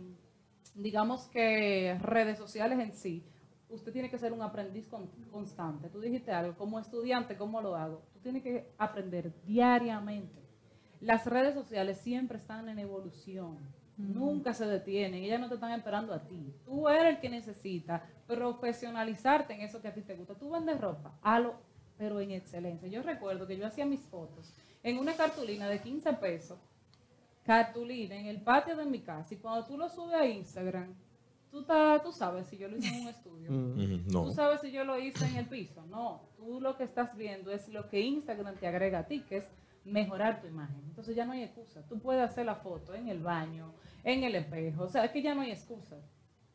digamos 0.75 1.27
que 1.27 1.97
redes 2.01 2.37
sociales 2.37 2.79
en 2.79 2.93
sí, 2.93 3.23
usted 3.69 3.91
tiene 3.93 4.09
que 4.09 4.17
ser 4.17 4.33
un 4.33 4.41
aprendiz 4.41 4.87
con- 4.87 5.07
constante. 5.31 5.89
Tú 5.89 5.99
dijiste 6.01 6.31
algo, 6.31 6.55
como 6.57 6.79
estudiante, 6.79 7.37
¿cómo 7.37 7.61
lo 7.61 7.75
hago? 7.75 8.01
Tú 8.13 8.19
tienes 8.19 8.43
que 8.43 8.71
aprender 8.77 9.31
diariamente. 9.45 10.41
Las 10.99 11.25
redes 11.25 11.53
sociales 11.55 11.97
siempre 11.97 12.37
están 12.37 12.69
en 12.69 12.77
evolución, 12.79 13.57
nunca 13.97 14.53
se 14.53 14.65
detienen, 14.65 15.23
ellas 15.23 15.39
no 15.39 15.47
te 15.49 15.55
están 15.55 15.71
esperando 15.71 16.13
a 16.13 16.19
ti. 16.27 16.53
Tú 16.65 16.87
eres 16.89 17.15
el 17.15 17.19
que 17.21 17.29
necesita 17.29 18.03
profesionalizarte 18.27 19.53
en 19.53 19.61
eso 19.61 19.81
que 19.81 19.87
a 19.87 19.93
ti 19.93 20.01
te 20.01 20.15
gusta. 20.15 20.35
Tú 20.35 20.49
vendes 20.51 20.79
ropa, 20.79 21.17
halo, 21.21 21.55
pero 21.97 22.19
en 22.19 22.31
excelencia. 22.31 22.87
Yo 22.87 23.01
recuerdo 23.03 23.47
que 23.47 23.57
yo 23.57 23.65
hacía 23.65 23.85
mis 23.85 24.01
fotos 24.01 24.53
en 24.83 24.97
una 24.97 25.13
cartulina 25.15 25.67
de 25.67 25.81
15 25.81 26.13
pesos, 26.13 26.59
cartulina 27.45 28.15
en 28.15 28.27
el 28.27 28.41
patio 28.41 28.75
de 28.75 28.85
mi 28.85 28.99
casa, 28.99 29.33
y 29.33 29.37
cuando 29.37 29.65
tú 29.65 29.77
lo 29.77 29.89
subes 29.89 30.15
a 30.15 30.25
Instagram, 30.25 30.93
tú, 31.49 31.63
ta- 31.63 32.01
tú 32.03 32.11
sabes 32.11 32.47
si 32.47 32.57
yo 32.57 32.67
lo 32.67 32.77
hice 32.77 32.95
en 32.95 33.01
un 33.01 33.07
estudio. 33.07 33.49
¿Tú 33.49 34.25
No. 34.25 34.31
sabes 34.31 34.61
si 34.61 34.71
yo 34.71 34.83
lo 34.83 34.97
hice 34.99 35.25
en 35.25 35.37
el 35.37 35.45
piso? 35.47 35.83
No, 35.87 36.21
tú 36.37 36.61
lo 36.61 36.77
que 36.77 36.83
estás 36.83 37.15
viendo 37.17 37.51
es 37.51 37.67
lo 37.69 37.89
que 37.89 37.99
Instagram 37.99 38.55
te 38.55 38.67
agrega 38.67 38.99
a 38.99 39.07
ti, 39.07 39.21
que 39.21 39.37
es 39.37 39.49
mejorar 39.83 40.39
tu 40.41 40.47
imagen. 40.47 40.79
Entonces 40.87 41.15
ya 41.15 41.25
no 41.25 41.31
hay 41.31 41.43
excusa. 41.43 41.81
Tú 41.89 41.97
puedes 41.99 42.21
hacer 42.23 42.45
la 42.45 42.55
foto 42.55 42.93
en 42.93 43.07
el 43.07 43.19
baño, 43.19 43.73
en 44.03 44.23
el 44.23 44.35
espejo, 44.35 44.83
o 44.83 44.89
sea, 44.89 45.05
es 45.05 45.11
que 45.11 45.21
ya 45.21 45.33
no 45.33 45.41
hay 45.41 45.51
excusa. 45.51 45.97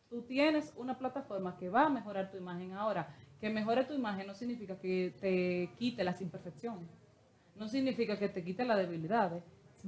Tú 0.09 0.23
tienes 0.23 0.73
una 0.77 0.97
plataforma 0.97 1.57
que 1.59 1.69
va 1.69 1.87
a 1.87 1.89
mejorar 1.91 2.31
tu 2.31 2.37
imagen 2.37 2.73
ahora. 2.73 3.13
Que 3.41 3.51
mejore 3.51 3.85
tu 3.85 3.93
imagen 3.93 4.27
no 4.29 4.35
significa 4.35 4.79
que 4.79 5.13
te 5.21 5.69
quite 5.79 6.05
las 6.05 6.21
imperfecciones. 6.23 6.89
No 7.57 7.69
significa 7.69 8.17
que 8.19 8.29
te 8.29 8.43
quite 8.45 8.65
las 8.65 8.79
debilidades. 8.79 9.43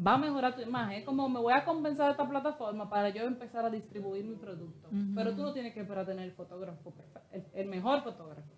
Va 0.07 0.15
a 0.15 0.19
mejorar 0.19 0.55
tu 0.55 0.63
imagen. 0.63 0.99
Es 0.99 1.05
como 1.05 1.29
me 1.29 1.41
voy 1.41 1.53
a 1.53 1.65
compensar 1.65 2.11
esta 2.11 2.29
plataforma 2.29 2.89
para 2.89 3.09
yo 3.11 3.23
empezar 3.25 3.65
a 3.65 3.71
distribuir 3.71 4.25
mi 4.25 4.37
producto. 4.37 4.89
Pero 5.15 5.35
tú 5.35 5.43
no 5.43 5.53
tienes 5.53 5.75
que 5.75 5.81
esperar 5.81 6.05
a 6.05 6.07
tener 6.07 6.25
el 6.25 6.33
fotógrafo 6.33 6.91
perfecto, 6.93 7.29
el, 7.33 7.45
el 7.55 7.69
mejor 7.69 8.03
fotógrafo, 8.03 8.49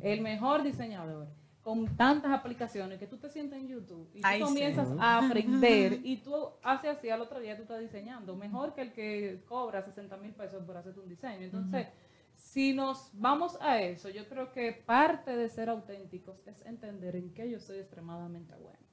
el 0.00 0.20
mejor 0.22 0.62
diseñador, 0.62 1.28
con 1.62 1.96
tantas 1.96 2.32
aplicaciones 2.32 2.98
que 2.98 3.06
tú 3.06 3.18
te 3.18 3.28
sientas 3.28 3.58
en 3.58 3.68
YouTube 3.68 4.08
y 4.14 4.20
tú 4.20 4.26
Ay, 4.26 4.38
sí. 4.38 4.44
comienzas 4.44 4.88
a 4.98 5.18
aprender 5.26 6.00
y 6.04 6.18
tú 6.18 6.32
haces 6.62 6.96
así 6.96 7.10
al 7.10 7.20
otro 7.20 7.40
día 7.40 7.56
tú 7.56 7.62
estás 7.62 7.80
diseñando. 7.80 8.36
Mejor 8.36 8.72
que 8.72 8.82
el 8.82 8.92
que 8.92 9.42
cobra 9.48 9.82
60 9.82 10.16
mil 10.18 10.32
pesos 10.32 10.62
por 10.64 10.76
hacerte 10.76 11.00
un 11.00 11.08
diseño. 11.08 11.44
Entonces, 11.44 11.88
si 12.36 12.72
nos 12.72 13.10
vamos 13.14 13.58
a 13.60 13.80
eso, 13.82 14.08
yo 14.10 14.28
creo 14.28 14.52
que 14.52 14.72
parte 14.72 15.36
de 15.36 15.48
ser 15.48 15.68
auténticos 15.68 16.40
es 16.46 16.64
entender 16.64 17.16
en 17.16 17.34
qué 17.34 17.50
yo 17.50 17.58
soy 17.58 17.78
extremadamente 17.78 18.54
bueno. 18.54 18.85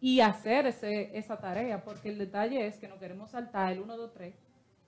Y 0.00 0.20
hacer 0.20 0.66
ese, 0.66 1.16
esa 1.18 1.38
tarea, 1.38 1.82
porque 1.82 2.08
el 2.08 2.18
detalle 2.18 2.66
es 2.66 2.76
que 2.78 2.86
no 2.88 2.98
queremos 2.98 3.30
saltar 3.30 3.72
el 3.72 3.80
1, 3.80 3.96
2, 3.96 4.12
3 4.14 4.34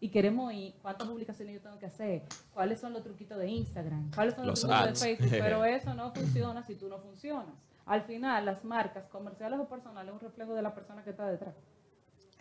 y 0.02 0.08
queremos 0.08 0.52
ir, 0.54 0.74
cuántas 0.80 1.06
publicaciones 1.08 1.54
yo 1.56 1.60
tengo 1.60 1.78
que 1.78 1.86
hacer, 1.86 2.22
cuáles 2.54 2.80
son 2.80 2.92
los 2.92 3.02
truquitos 3.02 3.36
de 3.38 3.48
Instagram, 3.48 4.10
cuáles 4.14 4.34
son 4.34 4.46
los, 4.46 4.62
Los 4.62 4.70
truquitos 4.70 4.88
ads. 4.88 5.00
de 5.00 5.16
Facebook, 5.16 5.36
pero 5.42 5.64
eso 5.76 5.92
no 5.94 6.12
funciona 6.14 6.62
si 6.62 6.74
tú 6.76 6.88
no 6.88 6.98
funcionas. 6.98 7.54
Al 7.86 8.02
final, 8.02 8.46
las 8.46 8.64
marcas 8.64 9.04
comerciales 9.08 9.58
o 9.58 9.68
personales 9.68 10.14
es 10.14 10.14
un 10.14 10.20
reflejo 10.28 10.54
de 10.54 10.62
la 10.62 10.72
persona 10.74 11.02
que 11.02 11.10
está 11.10 11.26
detrás. 11.28 11.54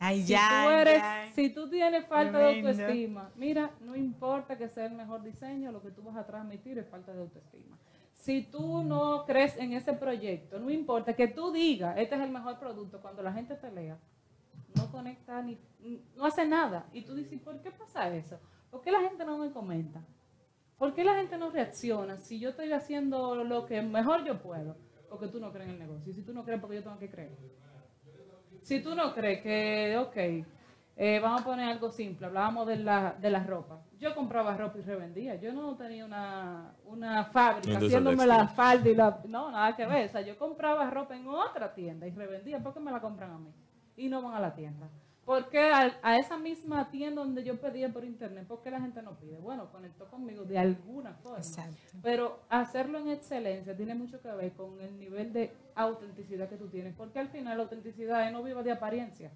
Ay, 0.01 0.21
Si 0.21 0.27
ya, 0.27 0.61
tú 0.63 0.69
eres, 0.69 0.97
ya. 1.01 1.25
si 1.35 1.49
tú 1.49 1.69
tienes 1.69 2.05
falta 2.05 2.37
Tremendo. 2.39 2.69
de 2.69 2.81
autoestima, 2.83 3.31
mira, 3.35 3.71
no 3.81 3.95
importa 3.97 4.57
que 4.57 4.69
sea 4.69 4.85
el 4.85 4.93
mejor 4.93 5.23
diseño, 5.23 5.71
lo 5.73 5.81
que 5.81 5.91
tú 5.91 6.01
vas 6.03 6.15
a 6.15 6.25
transmitir 6.25 6.77
es 6.77 6.87
falta 6.87 7.11
de 7.13 7.19
autoestima. 7.19 7.77
Si 8.19 8.43
tú 8.43 8.83
no 8.83 9.23
crees 9.25 9.55
en 9.57 9.71
ese 9.71 9.93
proyecto, 9.93 10.59
no 10.59 10.69
importa 10.69 11.15
que 11.15 11.29
tú 11.29 11.53
digas, 11.53 11.97
este 11.97 12.15
es 12.15 12.21
el 12.21 12.29
mejor 12.29 12.59
producto, 12.59 13.01
cuando 13.01 13.23
la 13.23 13.31
gente 13.31 13.55
te 13.55 13.71
lea, 13.71 13.97
no 14.75 14.91
conecta 14.91 15.41
ni, 15.41 15.57
no 16.17 16.25
hace 16.25 16.45
nada. 16.45 16.85
Y 16.91 17.03
tú 17.03 17.15
dices, 17.15 17.39
¿por 17.39 17.61
qué 17.61 17.71
pasa 17.71 18.13
eso? 18.13 18.37
¿Por 18.69 18.81
qué 18.81 18.91
la 18.91 18.99
gente 18.99 19.23
no 19.23 19.37
me 19.37 19.49
comenta? 19.53 20.01
¿Por 20.77 20.93
qué 20.93 21.05
la 21.05 21.15
gente 21.15 21.37
no 21.37 21.49
reacciona 21.49 22.17
si 22.17 22.41
yo 22.41 22.49
estoy 22.49 22.73
haciendo 22.73 23.41
lo 23.45 23.65
que 23.65 23.81
mejor 23.81 24.25
yo 24.25 24.41
puedo? 24.41 24.75
Porque 25.09 25.29
tú 25.29 25.39
no 25.39 25.53
crees 25.53 25.69
en 25.69 25.75
el 25.75 25.79
negocio. 25.79 26.11
Y 26.11 26.13
si 26.13 26.21
tú 26.21 26.33
no 26.33 26.43
crees, 26.43 26.59
porque 26.59 26.75
yo 26.75 26.83
tengo 26.83 26.99
que 26.99 27.09
creer. 27.09 27.37
Si 28.63 28.81
tú 28.83 28.95
no 28.95 29.13
crees 29.15 29.41
que, 29.41 29.97
ok, 29.97 30.45
eh, 31.01 31.17
vamos 31.21 31.41
a 31.41 31.45
poner 31.45 31.69
algo 31.69 31.89
simple, 31.91 32.27
hablábamos 32.27 32.67
de 32.67 32.75
la, 32.75 33.13
de 33.13 33.29
la 33.29 33.41
ropa. 33.41 33.79
Yo 33.99 34.13
compraba 34.13 34.57
ropa 34.57 34.79
y 34.79 34.81
revendía. 34.81 35.35
Yo 35.35 35.53
no 35.53 35.77
tenía 35.77 36.03
una, 36.03 36.73
una 36.83 37.23
fábrica 37.23 37.77
haciéndome 37.77 38.25
la 38.25 38.49
falda 38.49 38.89
y 38.89 38.95
la... 38.95 39.21
No, 39.25 39.49
nada 39.49 39.77
que 39.77 39.85
ver. 39.85 40.09
O 40.09 40.11
sea, 40.11 40.19
yo 40.19 40.37
compraba 40.37 40.89
ropa 40.89 41.15
en 41.15 41.25
otra 41.25 41.73
tienda 41.73 42.05
y 42.05 42.11
revendía. 42.11 42.59
¿Por 42.59 42.73
qué 42.73 42.81
me 42.81 42.91
la 42.91 42.99
compran 42.99 43.31
a 43.31 43.37
mí? 43.37 43.49
Y 43.95 44.09
no 44.09 44.21
van 44.21 44.33
a 44.33 44.41
la 44.41 44.53
tienda. 44.53 44.89
¿Por 45.23 45.47
qué 45.49 45.71
a, 45.71 45.97
a 46.01 46.17
esa 46.17 46.37
misma 46.37 46.89
tienda 46.89 47.21
donde 47.21 47.45
yo 47.45 47.61
pedía 47.61 47.87
por 47.93 48.03
internet, 48.03 48.45
por 48.45 48.61
qué 48.61 48.69
la 48.69 48.81
gente 48.81 49.01
no 49.01 49.11
pide? 49.19 49.37
Bueno, 49.37 49.71
conectó 49.71 50.05
conmigo 50.09 50.43
de 50.43 50.57
alguna 50.57 51.13
forma. 51.13 51.37
Exacto. 51.37 51.77
Pero 52.01 52.39
hacerlo 52.49 52.97
en 52.97 53.07
excelencia 53.07 53.77
tiene 53.77 53.95
mucho 53.95 54.19
que 54.21 54.31
ver 54.31 54.51
con 54.51 54.81
el 54.81 54.99
nivel 54.99 55.31
de 55.31 55.53
autenticidad 55.75 56.49
que 56.49 56.57
tú 56.57 56.67
tienes, 56.67 56.93
porque 56.93 57.19
al 57.19 57.29
final 57.29 57.57
la 57.57 57.63
autenticidad 57.63 58.27
es 58.27 58.33
no 58.33 58.43
viva 58.43 58.63
de 58.63 58.71
apariencia. 58.71 59.31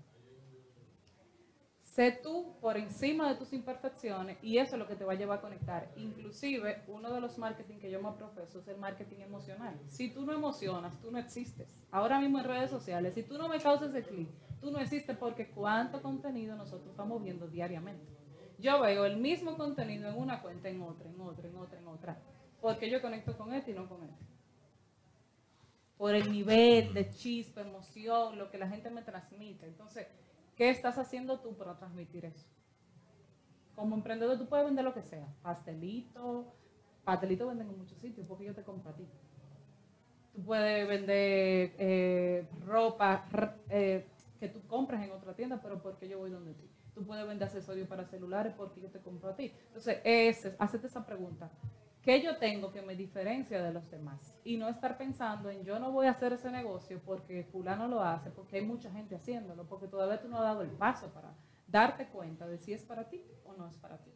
Sé 1.94 2.12
tú 2.24 2.56
por 2.60 2.76
encima 2.76 3.30
de 3.30 3.36
tus 3.36 3.54
imperfecciones 3.54 4.40
y 4.42 4.58
eso 4.58 4.74
es 4.74 4.80
lo 4.80 4.88
que 4.88 4.96
te 4.96 5.06
va 5.06 5.14
a 5.14 5.16
llevar 5.16 5.38
a 5.38 5.42
conectar. 5.42 5.92
Inclusive, 5.96 6.82
uno 6.88 7.14
de 7.14 7.22
los 7.22 7.38
marketing 7.38 7.78
que 7.78 7.92
yo 7.92 8.02
más 8.02 8.16
profeso 8.16 8.62
es 8.62 8.68
el 8.68 8.78
marketing 8.78 9.20
emocional. 9.20 9.80
Si 9.90 10.10
tú 10.10 10.26
no 10.26 10.34
emocionas, 10.34 11.00
tú 11.00 11.12
no 11.12 11.20
existes. 11.20 11.68
Ahora 11.92 12.20
mismo 12.20 12.40
en 12.40 12.46
redes 12.46 12.72
sociales, 12.72 13.14
si 13.14 13.22
tú 13.22 13.38
no 13.38 13.48
me 13.48 13.60
causas 13.60 13.94
ese 13.94 14.08
clic, 14.08 14.28
tú 14.60 14.72
no 14.72 14.80
existes 14.80 15.16
porque 15.16 15.52
cuánto 15.52 16.02
contenido 16.02 16.56
nosotros 16.56 16.90
estamos 16.90 17.22
viendo 17.22 17.48
diariamente. 17.48 18.12
Yo 18.58 18.82
veo 18.82 19.06
el 19.06 19.18
mismo 19.18 19.56
contenido 19.56 20.10
en 20.10 20.18
una 20.18 20.42
cuenta, 20.42 20.70
en 20.70 20.82
otra, 20.82 21.08
en 21.08 21.22
otra, 21.22 21.48
en 21.48 21.56
otra, 21.56 21.78
en 21.78 21.88
otra. 21.88 22.18
Porque 22.60 22.90
yo 22.90 23.04
conecto 23.04 23.38
con 23.38 23.54
este 23.54 23.70
y 23.70 23.76
no 23.76 23.88
con 23.88 24.02
este. 24.02 24.26
Por 26.00 26.16
el 26.16 26.32
nivel 26.32 26.92
de 26.92 27.12
chispa, 27.12 27.62
emoción, 27.62 28.40
lo 28.40 28.50
que 28.50 28.58
la 28.58 28.68
gente 28.68 28.90
me 28.90 29.04
transmite. 29.04 29.68
Entonces, 29.68 30.08
¿qué 30.56 30.70
estás 30.70 30.98
haciendo 30.98 31.40
tú 31.40 31.56
para 31.56 31.78
transmitir 31.78 32.26
eso? 32.26 32.48
Como 33.76 33.96
emprendedor 33.96 34.38
tú 34.38 34.48
puedes 34.48 34.66
vender 34.66 34.86
lo 34.86 34.94
que 34.94 35.02
sea. 35.02 35.28
Pastelito, 35.42 36.54
pastelito 37.04 37.48
venden 37.48 37.70
en 37.70 37.78
muchos 37.78 37.98
sitios 38.00 38.26
porque 38.28 38.46
yo 38.46 38.54
te 38.54 38.64
compro 38.64 38.92
a 38.92 38.96
ti. 38.96 39.08
Tú 40.34 40.44
puedes 40.44 40.88
vender 40.88 41.74
eh, 41.78 42.48
ropa 42.66 43.28
eh, 43.70 44.08
que 44.40 44.50
tú 44.50 44.62
compras 44.68 45.04
en 45.04 45.12
otra 45.12 45.36
tienda, 45.36 45.60
pero 45.62 45.82
porque 45.82 46.08
yo 46.08 46.20
voy 46.20 46.32
donde 46.32 46.54
ti. 46.54 46.70
Tú 46.94 47.04
puedes 47.04 47.28
vender 47.28 47.48
accesorios 47.48 47.88
para 47.88 48.06
celulares 48.06 48.54
porque 48.56 48.82
yo 48.82 48.90
te 48.90 49.00
compro 49.00 49.30
a 49.30 49.36
ti. 49.36 49.52
Entonces, 49.68 50.00
ese, 50.04 50.56
esa 50.60 51.06
pregunta. 51.06 51.52
¿Qué 52.04 52.22
yo 52.22 52.36
tengo 52.38 52.72
que 52.74 52.82
me 52.82 52.96
diferencia 52.96 53.62
de 53.64 53.72
los 53.72 53.90
demás? 53.90 54.36
Y 54.44 54.58
no 54.58 54.68
estar 54.68 54.98
pensando 54.98 55.50
en 55.50 55.64
yo 55.64 55.80
no 55.80 55.92
voy 55.92 56.08
a 56.08 56.12
hacer 56.12 56.34
ese 56.34 56.52
negocio 56.52 57.02
porque 57.06 57.46
fulano 57.52 57.88
lo 57.88 58.02
hace, 58.04 58.30
porque 58.30 58.58
hay 58.58 58.66
mucha 58.66 58.92
gente 58.92 59.16
haciéndolo, 59.16 59.64
porque 59.68 59.88
todavía 59.88 60.22
tú 60.22 60.28
no 60.28 60.38
has 60.38 60.44
dado 60.44 60.62
el 60.64 60.70
paso 60.72 61.08
para 61.14 61.34
darte 61.68 62.08
cuenta 62.08 62.46
de 62.46 62.58
si 62.58 62.74
es 62.74 62.84
para 62.84 63.08
ti 63.10 63.22
o 63.46 63.54
no 63.54 63.68
es 63.68 63.78
para 63.78 63.98
ti. 64.00 64.12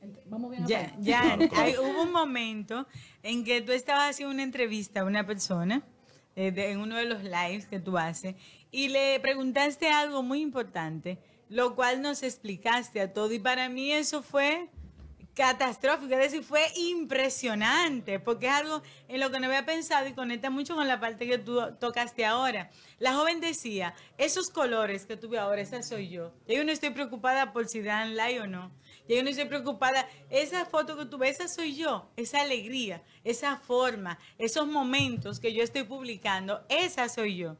Ent- 0.00 0.20
Vamos 0.24 0.50
bien. 0.50 0.66
Ya, 0.66 0.94
ya, 1.00 1.38
hay- 1.54 1.76
hubo 1.76 2.02
un 2.04 2.12
momento 2.12 2.86
en 3.22 3.44
que 3.44 3.60
tú 3.60 3.72
estabas 3.72 4.10
haciendo 4.10 4.32
una 4.32 4.42
entrevista 4.42 5.00
a 5.00 5.04
una 5.04 5.26
persona 5.26 5.82
eh, 6.36 6.50
de- 6.50 6.70
en 6.70 6.80
uno 6.80 6.96
de 6.96 7.04
los 7.04 7.22
lives 7.22 7.66
que 7.66 7.80
tú 7.80 7.98
haces 7.98 8.36
y 8.70 8.88
le 8.88 9.20
preguntaste 9.20 9.90
algo 9.90 10.22
muy 10.22 10.40
importante, 10.40 11.18
lo 11.50 11.74
cual 11.74 12.00
nos 12.00 12.22
explicaste 12.22 13.02
a 13.02 13.12
todo 13.12 13.30
y 13.34 13.38
para 13.38 13.68
mí 13.68 13.92
eso 13.92 14.22
fue 14.22 14.70
catastrófico, 15.40 16.12
es 16.12 16.32
decir, 16.32 16.44
fue 16.44 16.66
impresionante, 16.76 18.20
porque 18.20 18.46
es 18.46 18.52
algo 18.52 18.82
en 19.08 19.20
lo 19.20 19.30
que 19.30 19.40
no 19.40 19.46
había 19.46 19.64
pensado 19.64 20.06
y 20.06 20.12
conecta 20.12 20.50
mucho 20.50 20.74
con 20.74 20.86
la 20.86 21.00
parte 21.00 21.26
que 21.26 21.38
tú 21.38 21.62
tocaste 21.80 22.26
ahora. 22.26 22.70
La 22.98 23.14
joven 23.14 23.40
decía, 23.40 23.94
esos 24.18 24.50
colores 24.50 25.06
que 25.06 25.16
tuve 25.16 25.38
ahora, 25.38 25.62
esa 25.62 25.82
soy 25.82 26.10
yo. 26.10 26.34
Y 26.46 26.56
yo 26.56 26.64
no 26.64 26.72
estoy 26.72 26.90
preocupada 26.90 27.54
por 27.54 27.66
si 27.68 27.80
dan 27.80 28.16
like 28.16 28.38
o 28.38 28.46
no. 28.46 28.70
Y 29.08 29.16
yo 29.16 29.22
no 29.22 29.30
estoy 29.30 29.46
preocupada, 29.46 30.06
esa 30.28 30.66
foto 30.66 30.98
que 30.98 31.06
tú 31.06 31.16
ves, 31.16 31.40
esa 31.40 31.48
soy 31.48 31.74
yo, 31.74 32.10
esa 32.16 32.42
alegría, 32.42 33.02
esa 33.24 33.56
forma, 33.56 34.18
esos 34.36 34.66
momentos 34.66 35.40
que 35.40 35.54
yo 35.54 35.62
estoy 35.62 35.84
publicando, 35.84 36.66
esa 36.68 37.08
soy 37.08 37.38
yo. 37.38 37.56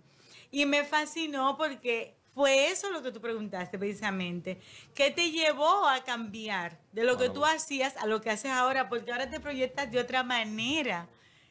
Y 0.51 0.67
me 0.67 0.85
fascinó 0.85 1.57
porque 1.57 2.20
fue 2.41 2.71
eso 2.71 2.89
lo 2.91 3.03
que 3.03 3.13
tú 3.13 3.21
preguntaste 3.21 3.79
precisamente. 3.79 4.59
¿Qué 4.95 5.11
te 5.11 5.31
llevó 5.31 5.87
a 5.87 6.03
cambiar 6.05 6.79
de 6.93 7.05
lo 7.05 7.19
que 7.19 7.29
tú 7.29 7.45
hacías 7.45 7.99
a 7.99 8.07
lo 8.07 8.23
que 8.23 8.31
haces 8.31 8.51
ahora? 8.51 8.89
Porque 8.89 9.13
ahora 9.13 9.29
te 9.29 9.41
proyectas 9.41 9.91
de 9.91 9.99
otra 9.99 10.23
manera. 10.23 11.07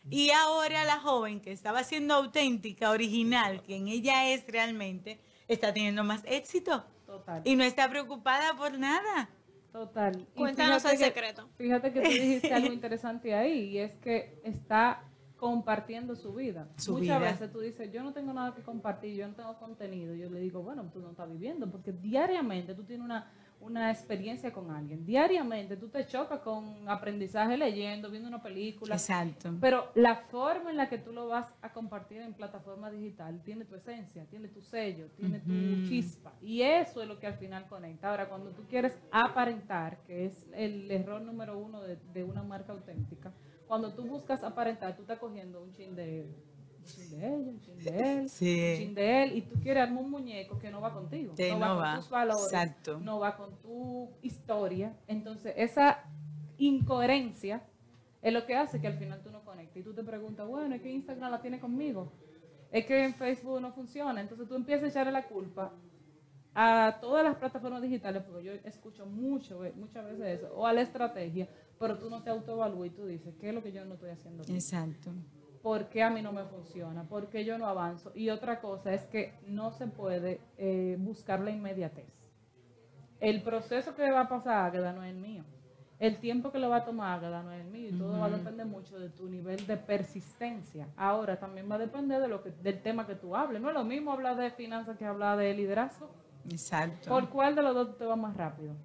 Y 0.10 0.32
ahora 0.32 0.86
la 0.86 0.99
joven 0.99 1.41
que 1.41 1.52
estaba 1.52 1.84
siendo 1.84 2.15
auténtica, 2.15 2.89
original, 2.89 3.62
quien 3.62 3.88
ella 3.88 4.30
es 4.32 4.47
realmente, 4.47 5.19
está 5.47 5.71
teniendo 5.71 6.04
más 6.04 6.23
éxito. 6.25 6.84
Total. 7.06 7.43
Y 7.45 7.56
no 7.56 7.63
está 7.63 7.88
preocupada 7.88 8.56
por 8.56 8.75
nada. 8.80 9.30
Total. 9.71 10.25
Cuéntanos 10.36 10.84
el 10.86 10.91
que- 10.97 10.97
secreto. 11.06 11.47
Fíjate 11.56 11.93
que 11.93 12.02
tú 12.02 12.10
dijiste 12.10 12.52
algo 12.52 12.73
interesante 12.73 13.36
ahí 13.36 13.65
y 13.65 13.78
es 13.78 13.91
que 13.97 14.41
está 14.43 15.04
compartiendo 15.39 16.15
su 16.15 16.34
vida. 16.34 16.67
Su 16.75 16.91
Muchas 16.93 17.19
vida. 17.19 17.32
veces 17.32 17.52
tú 17.52 17.62
dices, 17.62 17.91
yo 17.91 18.04
no 18.04 18.12
tengo 18.12 18.34
nada 18.34 18.54
que 18.54 18.62
compartir, 18.62 19.15
yo 19.15 19.28
no 19.28 19.34
tengo 19.34 19.58
contenido. 19.58 20.13
Yo 20.13 20.30
le 20.30 20.41
digo, 20.41 20.62
bueno, 20.62 20.89
tú 20.91 20.99
no 20.99 21.12
estás 21.12 21.32
viviendo 21.32 21.71
porque 21.71 21.93
diariamente 21.93 22.75
tú 22.75 22.84
tienes 22.84 23.06
una, 23.06 23.32
una 23.62 23.89
experiencia 23.89 24.52
con 24.52 24.69
alguien. 24.69 25.06
Diariamente 25.06 25.78
tú 25.78 25.88
te 25.88 26.06
chocas 26.06 26.41
con 26.41 26.89
aprendizaje 26.89 27.56
leyendo, 27.56 28.12
viendo 28.12 28.28
una 28.28 28.43
película. 28.43 28.95
Exacto. 28.95 29.56
Pero 29.62 29.91
la 29.95 30.17
forma 30.17 30.71
en 30.71 30.78
la 30.78 30.89
que 30.89 30.97
tú 30.97 31.13
lo 31.13 31.30
vas 31.30 31.54
a 31.62 31.71
compartir 31.71 32.21
en 32.21 32.34
plataforma 32.34 32.91
digital 32.91 33.41
tiene 33.41 33.63
tu 33.63 33.75
esencia, 33.75 34.25
tiene 34.25 34.49
tu 34.49 34.62
sello, 34.62 35.08
tiene 35.15 35.39
tu 35.39 35.88
chispa. 35.88 36.34
Y 36.41 36.63
eso 36.63 37.02
es 37.02 37.08
lo 37.08 37.17
que 37.17 37.28
al 37.28 37.36
final 37.36 37.65
conecta. 37.69 38.10
Ahora, 38.10 38.28
cuando 38.28 38.49
tú 38.49 38.63
quieres 38.67 38.99
aparentar, 39.10 39.99
que 40.06 40.25
es 40.25 40.45
el 40.54 40.91
error 40.91 41.21
número 41.21 41.58
uno 41.58 41.82
de, 41.82 41.95
de 42.13 42.25
una 42.25 42.43
marca 42.43 42.73
auténtica, 42.73 43.32
cuando 43.69 43.93
tú 43.93 44.03
buscas 44.05 44.43
aparentar, 44.43 44.95
tú 44.95 45.03
estás 45.03 45.19
cogiendo 45.19 45.62
un 45.62 45.71
chin 45.71 45.95
de, 45.95 46.25
un 46.79 46.84
chin 46.86 47.10
de 47.12 47.27
ella, 47.27 47.49
un 47.51 47.60
chin 47.62 47.77
de 47.77 48.13
él, 48.13 48.29
Sí. 48.29 48.71
un 48.73 48.77
chin 48.79 48.95
de 48.95 49.23
él, 49.23 49.38
y 49.38 49.41
tú 49.43 49.60
quieres 49.62 49.84
armar 49.84 50.03
un 50.03 50.10
muñeco 50.10 50.58
que 50.58 50.71
no 50.71 50.82
va 50.82 50.91
contigo, 50.91 51.34
Sí, 51.38 51.49
no 51.51 51.60
va 51.60 51.67
no 51.67 51.75
con 51.75 51.84
va. 51.84 51.95
tus 51.97 52.10
valores, 52.10 52.45
Exacto. 52.45 52.99
no 52.99 53.19
va 53.19 53.38
con 53.38 53.55
tu 53.62 54.10
historia. 54.23 54.97
Entonces, 55.08 55.53
esa 55.55 56.03
incoherencia 56.58 57.62
es 58.21 58.34
lo 58.34 58.45
que 58.47 58.55
hace 58.55 58.82
que 58.82 58.88
al 58.88 58.97
final 58.97 59.21
tú 59.21 59.29
no 59.32 59.45
conectes. 59.45 59.77
Y 59.82 59.84
tú 59.84 59.93
te 59.93 60.03
preguntas, 60.03 60.47
bueno, 60.47 60.73
es 60.75 60.82
que 60.82 60.89
Instagram 60.91 61.32
la 61.32 61.39
tiene 61.41 61.60
conmigo. 61.60 62.12
Es 62.71 62.86
que 62.86 63.03
en 63.05 63.13
Facebook 63.13 63.62
no 63.62 63.71
funciona. 63.71 64.19
Entonces 64.19 64.47
tú 64.47 64.55
empiezas 64.55 64.86
a 64.86 64.88
echarle 64.88 65.12
la 65.12 65.27
culpa 65.27 65.71
a 66.55 66.97
todas 66.99 67.23
las 67.23 67.36
plataformas 67.36 67.82
digitales, 67.82 68.23
porque 68.23 68.43
yo 68.43 68.51
escucho 68.65 69.05
mucho, 69.05 69.62
muchas 69.75 70.03
veces 70.05 70.39
eso, 70.41 70.53
o 70.55 70.65
a 70.65 70.73
la 70.73 70.82
estrategia, 70.82 71.47
pero 71.80 71.98
tú 71.98 72.10
no 72.10 72.22
te 72.22 72.30
autoevalúas 72.30 72.88
y 72.88 72.92
tú 72.92 73.06
dices, 73.06 73.34
¿qué 73.39 73.50
es 73.50 73.56
lo 73.56 73.63
que 73.63 73.72
yo 73.72 73.84
no 73.86 73.94
estoy 73.94 74.10
haciendo? 74.10 74.44
Exacto. 74.44 75.12
¿Por 75.62 75.89
qué 75.89 76.04
a 76.04 76.10
mí 76.10 76.22
no 76.22 76.32
me 76.32 76.44
funciona? 76.44 77.04
¿Por 77.04 77.30
qué 77.30 77.46
yo 77.46 77.58
no 77.58 77.68
avanzo? 77.68 78.12
Y 78.15 78.30
otra 78.30 78.60
cosa 78.62 78.94
es 78.94 79.06
que 79.06 79.34
no 79.48 79.72
se 79.72 79.88
puede 79.88 80.42
eh, 80.58 80.98
buscar 81.00 81.39
la 81.39 81.52
inmediatez. 81.52 82.13
El 83.20 83.42
proceso 83.42 83.96
que 83.96 84.10
va 84.12 84.22
a 84.22 84.30
pasar 84.30 84.65
Águeda 84.65 84.94
no 84.94 85.04
es 85.04 85.12
el 85.12 85.20
mío. 85.20 85.44
El 86.00 86.18
tiempo 86.20 86.52
que 86.52 86.60
le 86.60 86.68
va 86.68 86.78
a 86.78 86.86
tomar 86.86 87.20
Águeda 87.20 87.44
no 87.44 87.52
es 87.52 87.62
el 87.62 87.68
mío. 87.68 87.89
Y 87.89 87.98
todo 87.98 88.20
va 88.20 88.28
a 88.28 88.30
depender 88.30 88.65
mucho 88.65 88.98
de 88.98 89.10
tu 89.10 89.28
nivel 89.28 89.68
de 89.68 89.76
persistencia. 89.76 90.88
Ahora 90.96 91.38
también 91.38 91.70
va 91.70 91.76
a 91.76 91.80
depender 91.80 92.22
de 92.22 92.30
lo 92.30 92.42
que, 92.42 92.52
del 92.52 92.82
tema 92.82 93.06
que 93.06 93.15
tú 93.15 93.36
hables. 93.36 93.62
No 93.62 93.68
es 93.68 93.74
lo 93.74 93.84
mismo 93.84 94.13
hablar 94.13 94.38
de 94.38 94.52
finanzas 94.52 94.98
que 94.98 95.06
hablar 95.06 95.38
de 95.38 95.54
liderazgo. 95.54 96.10
Exacto. 96.50 97.10
¿Por 97.10 97.30
cuál 97.30 97.56
de 97.56 97.63
los 97.63 97.76
dos 97.76 97.98
te 97.98 98.06
va 98.06 98.15
más 98.15 98.38
rápido? 98.38 98.76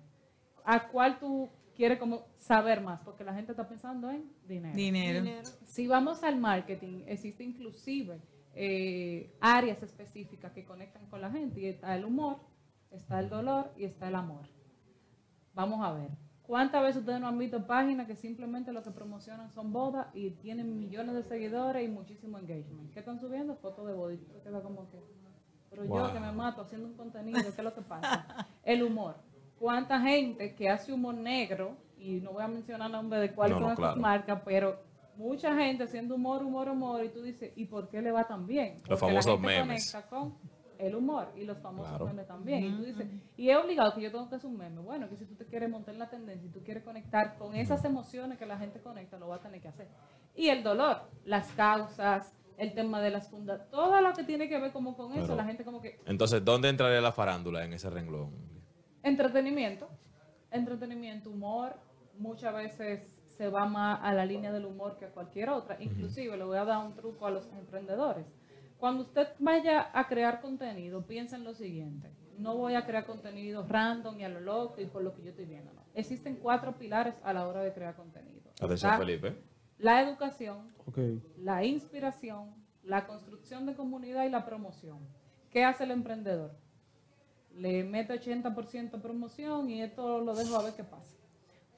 ¿A 0.65 0.89
cuál 0.89 1.21
tú 1.21 1.49
quieres 1.75 1.99
como 1.99 2.27
saber 2.37 2.81
más? 2.81 3.01
Porque 3.03 3.25
la 3.25 3.35
gente 3.35 3.53
está 3.53 3.69
pensando 3.69 4.11
en 4.11 4.31
dinero. 4.47 4.75
Dinero. 4.77 5.23
Dinero. 5.23 5.49
Si 5.65 5.87
vamos 5.87 6.23
al 6.23 6.39
marketing, 6.39 7.03
existe 7.07 7.45
inclusive 7.45 8.21
eh, 8.55 9.37
áreas 9.41 9.83
específicas 9.83 10.53
que 10.53 10.65
conectan 10.65 11.07
con 11.07 11.21
la 11.21 11.31
gente 11.31 11.61
y 11.61 11.67
está 11.67 11.95
el 11.97 12.05
humor, 12.05 12.39
está 12.91 13.21
el 13.21 13.29
dolor 13.29 13.73
y 13.77 13.85
está 13.85 14.09
el 14.09 14.15
amor. 14.15 14.47
Vamos 15.55 15.85
a 15.85 15.93
ver. 15.93 16.11
¿Cuántas 16.43 16.83
veces 16.83 16.99
ustedes 17.01 17.21
no 17.21 17.29
han 17.29 17.39
visto 17.39 17.67
páginas 17.67 18.07
que 18.07 18.17
simplemente 18.17 18.71
lo 18.73 18.83
que 18.83 18.91
promocionan 18.91 19.51
son 19.51 19.73
bodas 19.73 20.09
y 20.15 20.31
tienen 20.31 20.79
millones 20.79 21.15
de 21.15 21.23
seguidores 21.23 21.83
y 21.85 21.89
muchísimo 21.91 22.39
engagement? 22.39 22.93
¿Qué 22.93 22.99
están 23.01 23.19
subiendo? 23.19 23.57
Fotos 23.57 23.87
de 23.87 23.95
bodas. 23.95 24.19
Como 24.63 24.91
que, 24.91 24.99
pero 25.71 25.85
Wow. 25.87 26.09
yo 26.09 26.13
que 26.13 26.21
me 26.21 26.31
mato 26.33 26.61
haciendo 26.61 26.87
un 26.89 26.95
contenido, 26.95 27.41
¿qué 27.43 27.49
es 27.49 27.65
lo 27.65 27.75
que 27.75 27.81
pasa? 27.81 28.47
El 28.63 28.83
humor. 28.83 29.17
¿Cuánta 29.65 29.99
gente 29.99 30.55
que 30.55 30.69
hace 30.69 30.93
humor 30.93 31.15
negro, 31.15 31.75
y 31.99 32.21
no 32.21 32.33
voy 32.33 32.43
a 32.43 32.49
mencionar 32.49 32.91
nombre 32.91 33.19
de 33.19 33.33
cuáles 33.33 33.57
No, 33.57 33.61
no, 33.61 33.67
son 33.69 33.73
esas 33.73 33.79
claro. 33.95 34.01
marcas, 34.03 34.43
pero 34.45 34.79
mucha 35.17 35.57
gente 35.57 35.85
haciendo 35.85 36.17
humor, 36.17 36.43
humor, 36.43 36.69
humor, 36.69 37.03
y 37.03 37.09
tú 37.09 37.23
dices, 37.23 37.51
¿y 37.57 37.65
por 37.65 37.89
qué 37.89 38.03
le 38.03 38.13
va 38.13 38.29
tan 38.29 38.47
bien? 38.47 38.83
Los 38.87 39.01
Porque 39.01 39.15
la 39.15 39.23
famosos 39.23 39.41
gente 39.41 39.47
memes. 39.47 39.91
conecta 39.91 40.11
con 40.11 40.35
el 40.77 40.95
humor 40.95 41.33
y 41.35 41.45
los 41.47 41.57
famosos 41.61 41.89
Claro. 41.89 42.05
memes 42.05 42.27
también. 42.27 42.63
Y 42.63 42.77
tú 42.77 42.83
dices, 42.85 43.07
y 43.39 43.49
es 43.49 43.57
obligado 43.57 43.95
que 43.95 44.03
yo 44.03 44.11
tengo 44.13 44.29
que 44.29 44.35
hacer 44.35 44.51
un 44.51 44.59
meme. 44.59 44.83
Bueno, 44.83 45.09
que 45.09 45.17
si 45.17 45.25
tú 45.25 45.35
te 45.35 45.47
quieres 45.47 45.71
montar 45.71 45.95
en 45.95 46.01
la 46.01 46.11
tendencia 46.11 46.47
y 46.47 46.53
tú 46.53 46.61
quieres 46.63 46.83
conectar 46.85 47.39
con 47.39 47.55
esas 47.55 47.83
emociones 47.87 48.37
que 48.39 48.45
la 48.45 48.59
gente 48.59 48.81
conecta, 48.81 49.19
lo 49.19 49.29
va 49.29 49.37
a 49.37 49.41
tener 49.41 49.63
que 49.63 49.69
hacer. 49.69 49.89
Y 50.35 50.49
el 50.51 50.63
dolor, 50.63 51.05
las 51.25 51.51
causas, 51.53 52.35
el 52.59 52.75
tema 52.75 53.01
de 53.01 53.09
las 53.09 53.31
fundas, 53.31 53.63
todo 53.71 53.99
lo 54.03 54.13
que 54.13 54.25
tiene 54.25 54.47
que 54.47 54.59
ver 54.61 54.73
como 54.73 54.95
con 54.95 55.13
eso, 55.15 55.23
Pero- 55.23 55.37
la 55.37 55.45
gente 55.47 55.65
como 55.65 55.81
que 55.81 56.01
Entonces, 56.05 56.45
¿dónde 56.45 56.69
entraría 56.69 57.01
la 57.01 57.13
farándula 57.13 57.65
en 57.65 57.73
ese 57.73 57.89
renglón? 57.89 58.53
Entretenimiento, 59.05 59.87
entretenimiento, 60.51 61.31
humor, 61.31 61.77
muchas 62.19 62.55
veces 62.55 63.21
se 63.29 63.49
va 63.51 63.67
más 63.67 64.01
a 64.03 64.15
la 64.15 64.25
línea 64.25 64.51
del 64.51 64.65
humor 64.65 64.97
que 64.97 65.05
a 65.05 65.11
cualquier 65.11 65.51
otra. 65.51 65.77
Inclusive 65.79 66.37
le 66.39 66.45
voy 66.45 66.57
a 66.57 66.65
dar 66.65 66.85
un 66.85 66.95
truco 66.95 67.27
a 67.27 67.31
los 67.31 67.47
emprendedores. 67.53 68.25
Cuando 68.79 69.03
usted 69.03 69.29
vaya 69.39 69.91
a 69.93 70.09
crear 70.09 70.41
contenido, 70.41 71.07
piensa 71.07 71.37
en 71.37 71.45
lo 71.45 71.53
siguiente. 71.53 72.11
No 72.39 72.57
voy 72.57 72.77
a 72.77 72.87
crear 72.87 73.05
contenido 73.05 73.67
random 73.69 74.19
y 74.21 74.25
a 74.25 74.29
lo 74.31 74.41
loco 74.41 74.81
y 74.81 74.87
por 74.87 75.03
lo 75.03 75.15
que 75.15 75.23
yo 75.23 75.31
estoy 75.31 75.45
viendo. 75.45 75.73
no. 75.75 75.83
Existen 75.95 76.37
cuatro 76.37 76.77
pilares 76.79 77.15
a 77.23 77.35
la 77.35 77.47
hora 77.47 77.63
de 77.63 77.75
crear 77.75 77.95
contenido. 77.95 78.51
Atención, 78.61 78.93
Está 78.93 78.99
Felipe. 78.99 79.37
La 79.79 80.01
educación, 80.01 80.73
la 81.37 81.63
inspiración, 81.63 82.55
la 82.83 83.07
construcción 83.07 83.67
de 83.67 83.75
comunidad 83.75 84.25
y 84.25 84.31
la 84.31 84.47
promoción. 84.47 85.01
¿Qué 85.51 85.63
hace 85.63 85.85
el 85.85 85.91
emprendedor? 85.91 86.64
Le 87.57 87.85
mete 87.85 88.21
80% 88.21 89.01
promoción 89.01 89.71
y 89.71 89.83
esto 89.83 90.21
lo 90.21 90.35
dejo 90.35 90.57
a 90.57 90.63
ver 90.63 90.75
qué 90.75 90.85
pasa. 90.85 91.17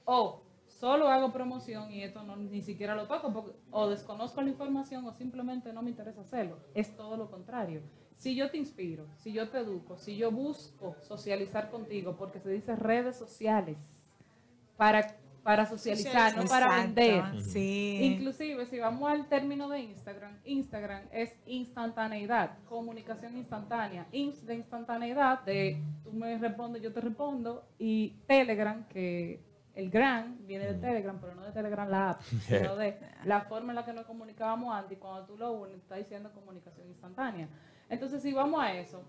O 0.04 0.42
solo 0.66 1.08
hago 1.08 1.32
promoción 1.32 1.90
y 1.92 2.02
esto 2.02 2.22
no, 2.22 2.36
ni 2.36 2.62
siquiera 2.62 2.94
lo 2.94 3.06
toco 3.06 3.32
porque 3.32 3.52
o 3.70 3.88
desconozco 3.88 4.42
la 4.42 4.50
información 4.50 5.06
o 5.06 5.12
simplemente 5.12 5.72
no 5.72 5.82
me 5.82 5.90
interesa 5.90 6.20
hacerlo. 6.20 6.58
Es 6.74 6.96
todo 6.96 7.16
lo 7.16 7.30
contrario. 7.30 7.82
Si 8.14 8.34
yo 8.34 8.50
te 8.50 8.56
inspiro, 8.56 9.06
si 9.18 9.32
yo 9.32 9.50
te 9.50 9.58
educo, 9.58 9.98
si 9.98 10.16
yo 10.16 10.30
busco 10.30 10.96
socializar 11.02 11.70
contigo, 11.70 12.16
porque 12.16 12.40
se 12.40 12.50
dice 12.50 12.74
redes 12.74 13.16
sociales, 13.16 13.76
para, 14.76 15.16
para 15.46 15.64
socializar, 15.64 16.36
no 16.36 16.44
para 16.46 16.66
Exacto, 16.66 17.00
vender. 17.00 17.40
Sí. 17.40 18.00
Inclusive, 18.02 18.66
si 18.66 18.80
vamos 18.80 19.08
al 19.08 19.28
término 19.28 19.68
de 19.68 19.78
Instagram, 19.78 20.40
Instagram 20.44 21.04
es 21.12 21.38
instantaneidad, 21.46 22.58
comunicación 22.68 23.36
instantánea. 23.36 24.08
Inst 24.10 24.42
de 24.42 24.56
instantaneidad, 24.56 25.44
de 25.44 25.80
tú 26.02 26.12
me 26.12 26.36
respondes, 26.36 26.82
yo 26.82 26.92
te 26.92 27.00
respondo. 27.00 27.64
Y 27.78 28.16
Telegram, 28.26 28.88
que 28.88 29.40
el 29.76 29.88
gran 29.88 30.44
viene 30.48 30.66
de 30.66 30.74
Telegram, 30.74 31.16
pero 31.20 31.36
no 31.36 31.44
de 31.44 31.52
Telegram 31.52 31.88
la 31.88 32.10
app, 32.10 32.22
sino 32.48 32.74
de 32.74 32.98
la 33.24 33.42
forma 33.42 33.70
en 33.70 33.76
la 33.76 33.84
que 33.84 33.92
nos 33.92 34.04
comunicábamos 34.04 34.74
antes. 34.74 34.98
Y 34.98 35.00
cuando 35.00 35.26
tú 35.26 35.38
lo 35.38 35.52
unes, 35.52 35.76
está 35.76 35.94
diciendo 35.94 36.32
comunicación 36.32 36.88
instantánea. 36.88 37.48
Entonces, 37.88 38.20
si 38.20 38.32
vamos 38.32 38.60
a 38.60 38.72
eso, 38.72 39.04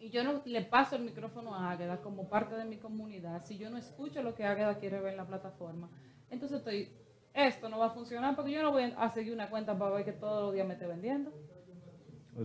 y 0.00 0.10
yo 0.10 0.22
no 0.24 0.42
le 0.44 0.62
paso 0.62 0.96
el 0.96 1.02
micrófono 1.02 1.54
a 1.54 1.70
Águeda 1.70 2.00
como 2.02 2.28
parte 2.28 2.54
de 2.56 2.64
mi 2.64 2.76
comunidad, 2.78 3.42
si 3.44 3.56
yo 3.58 3.70
no 3.70 3.78
escucho 3.78 4.22
lo 4.22 4.34
que 4.34 4.44
Águeda 4.44 4.78
quiere 4.78 5.00
ver 5.00 5.12
en 5.12 5.16
la 5.18 5.26
plataforma, 5.26 5.88
entonces 6.30 6.58
estoy, 6.58 6.90
esto 7.32 7.68
no 7.68 7.78
va 7.78 7.86
a 7.86 7.90
funcionar 7.90 8.34
porque 8.36 8.52
yo 8.52 8.62
no 8.62 8.72
voy 8.72 8.92
a 8.96 9.10
seguir 9.10 9.32
una 9.32 9.48
cuenta 9.50 9.76
para 9.78 9.94
ver 9.94 10.04
que 10.04 10.12
todos 10.12 10.42
los 10.46 10.54
días 10.54 10.66
me 10.66 10.74
esté 10.74 10.86
vendiendo. 10.86 11.32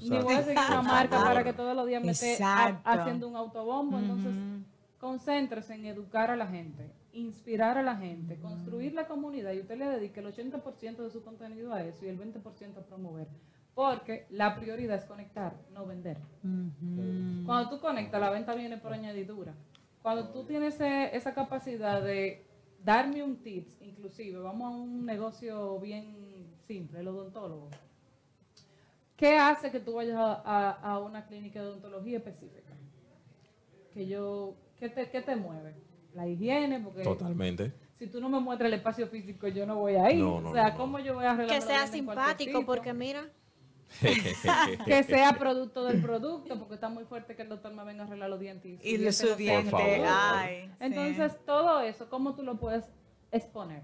Ni 0.04 0.18
voy 0.24 0.34
a 0.36 0.38
seguir 0.44 0.60
una 0.70 0.82
marca 0.84 1.18
para 1.24 1.44
que 1.44 1.54
todos 1.54 1.76
los 1.76 1.88
días 1.88 2.04
me 2.04 2.12
esté 2.12 2.44
ha- 2.44 2.82
haciendo 3.02 3.28
un 3.28 3.36
autobombo. 3.36 3.98
Entonces, 3.98 4.34
concéntrese 5.00 5.74
en 5.74 5.86
educar 5.86 6.30
a 6.30 6.36
la 6.36 6.46
gente, 6.48 6.92
inspirar 7.14 7.78
a 7.78 7.82
la 7.84 7.96
gente, 7.96 8.38
construir 8.40 8.94
la 8.94 9.08
comunidad 9.08 9.52
y 9.54 9.60
usted 9.62 9.78
le 9.78 9.86
dedique 9.88 10.20
el 10.20 10.28
80% 10.28 10.98
de 11.04 11.10
su 11.10 11.24
contenido 11.24 11.74
a 11.74 11.84
eso 11.84 12.06
y 12.06 12.10
el 12.10 12.18
20% 12.20 12.78
a 12.78 12.82
promover. 12.86 13.28
Porque 13.76 14.26
la 14.30 14.56
prioridad 14.56 14.98
es 14.98 15.06
conectar, 15.06 15.56
no 15.74 15.86
vender. 15.86 16.18
Cuando 17.46 17.70
tú 17.70 17.80
conectas, 17.80 18.20
la 18.20 18.30
venta 18.30 18.54
viene 18.56 18.78
por 18.78 18.94
añadidura. 18.94 19.54
Cuando 20.02 20.30
tú 20.30 20.44
tienes 20.44 20.76
ese- 20.76 21.16
esa 21.16 21.34
capacidad 21.34 22.02
de 22.02 22.46
darme 22.84 23.24
un 23.24 23.38
tips, 23.38 23.82
inclusive, 23.82 24.40
vamos 24.40 24.74
a 24.74 24.76
un 24.76 25.06
negocio 25.06 25.80
bien 25.80 26.48
simple, 26.68 27.00
el 27.00 27.08
odontólogo. 27.08 27.70
¿Qué 29.16 29.38
hace 29.38 29.70
que 29.72 29.80
tú 29.80 29.94
vayas 29.96 30.16
a, 30.18 30.42
a- 30.46 30.72
a 30.94 31.00
una 31.00 31.26
clínica 31.26 31.62
de 31.62 31.68
odontología 31.68 32.18
específica? 32.18 32.74
Que 33.94 34.08
yo, 34.08 34.56
¿qué 34.80 34.90
te, 34.90 35.10
qué 35.10 35.22
te 35.22 35.36
mueve? 35.36 35.76
La 36.14 36.28
higiene, 36.28 36.80
porque 36.80 37.04
Totalmente. 37.04 37.74
si 37.98 38.08
tú 38.08 38.22
no 38.22 38.30
me 38.30 38.40
muestras 38.40 38.68
el 38.70 38.76
espacio 38.76 39.08
físico, 39.08 39.48
yo 39.50 39.66
no 39.66 39.76
voy 39.76 39.96
a 39.96 40.12
ir. 40.12 40.20
No, 40.24 40.40
no, 40.42 40.50
o 40.52 40.54
sea, 40.54 40.68
no, 40.68 40.72
no. 40.72 40.78
¿cómo 40.78 41.00
yo 41.00 41.16
voy 41.16 41.26
a 41.26 41.32
arreglar 41.32 41.60
Que 41.60 41.66
sea 41.66 41.86
simpático, 41.88 42.66
porque 42.66 42.94
mira, 42.94 43.26
que 44.86 45.04
sea 45.04 45.34
producto 45.34 45.84
del 45.86 46.02
producto, 46.02 46.58
porque 46.60 46.76
está 46.76 46.90
muy 46.90 47.06
fuerte 47.06 47.36
que 47.36 47.42
el 47.42 47.50
doctor 47.50 47.74
me 47.74 47.84
venga 47.84 48.04
a 48.04 48.08
arreglar 48.08 48.30
los 48.30 48.40
dientes. 48.40 48.84
Y 48.84 48.98
su 49.12 49.26
los 49.26 49.38
diente 49.38 49.76
sí. 49.76 50.72
Entonces, 50.80 51.38
todo 51.46 51.82
eso, 51.82 52.10
¿cómo 52.10 52.36
tú 52.36 52.44
lo 52.44 52.58
puedes 52.58 52.86
exponer? 53.32 53.84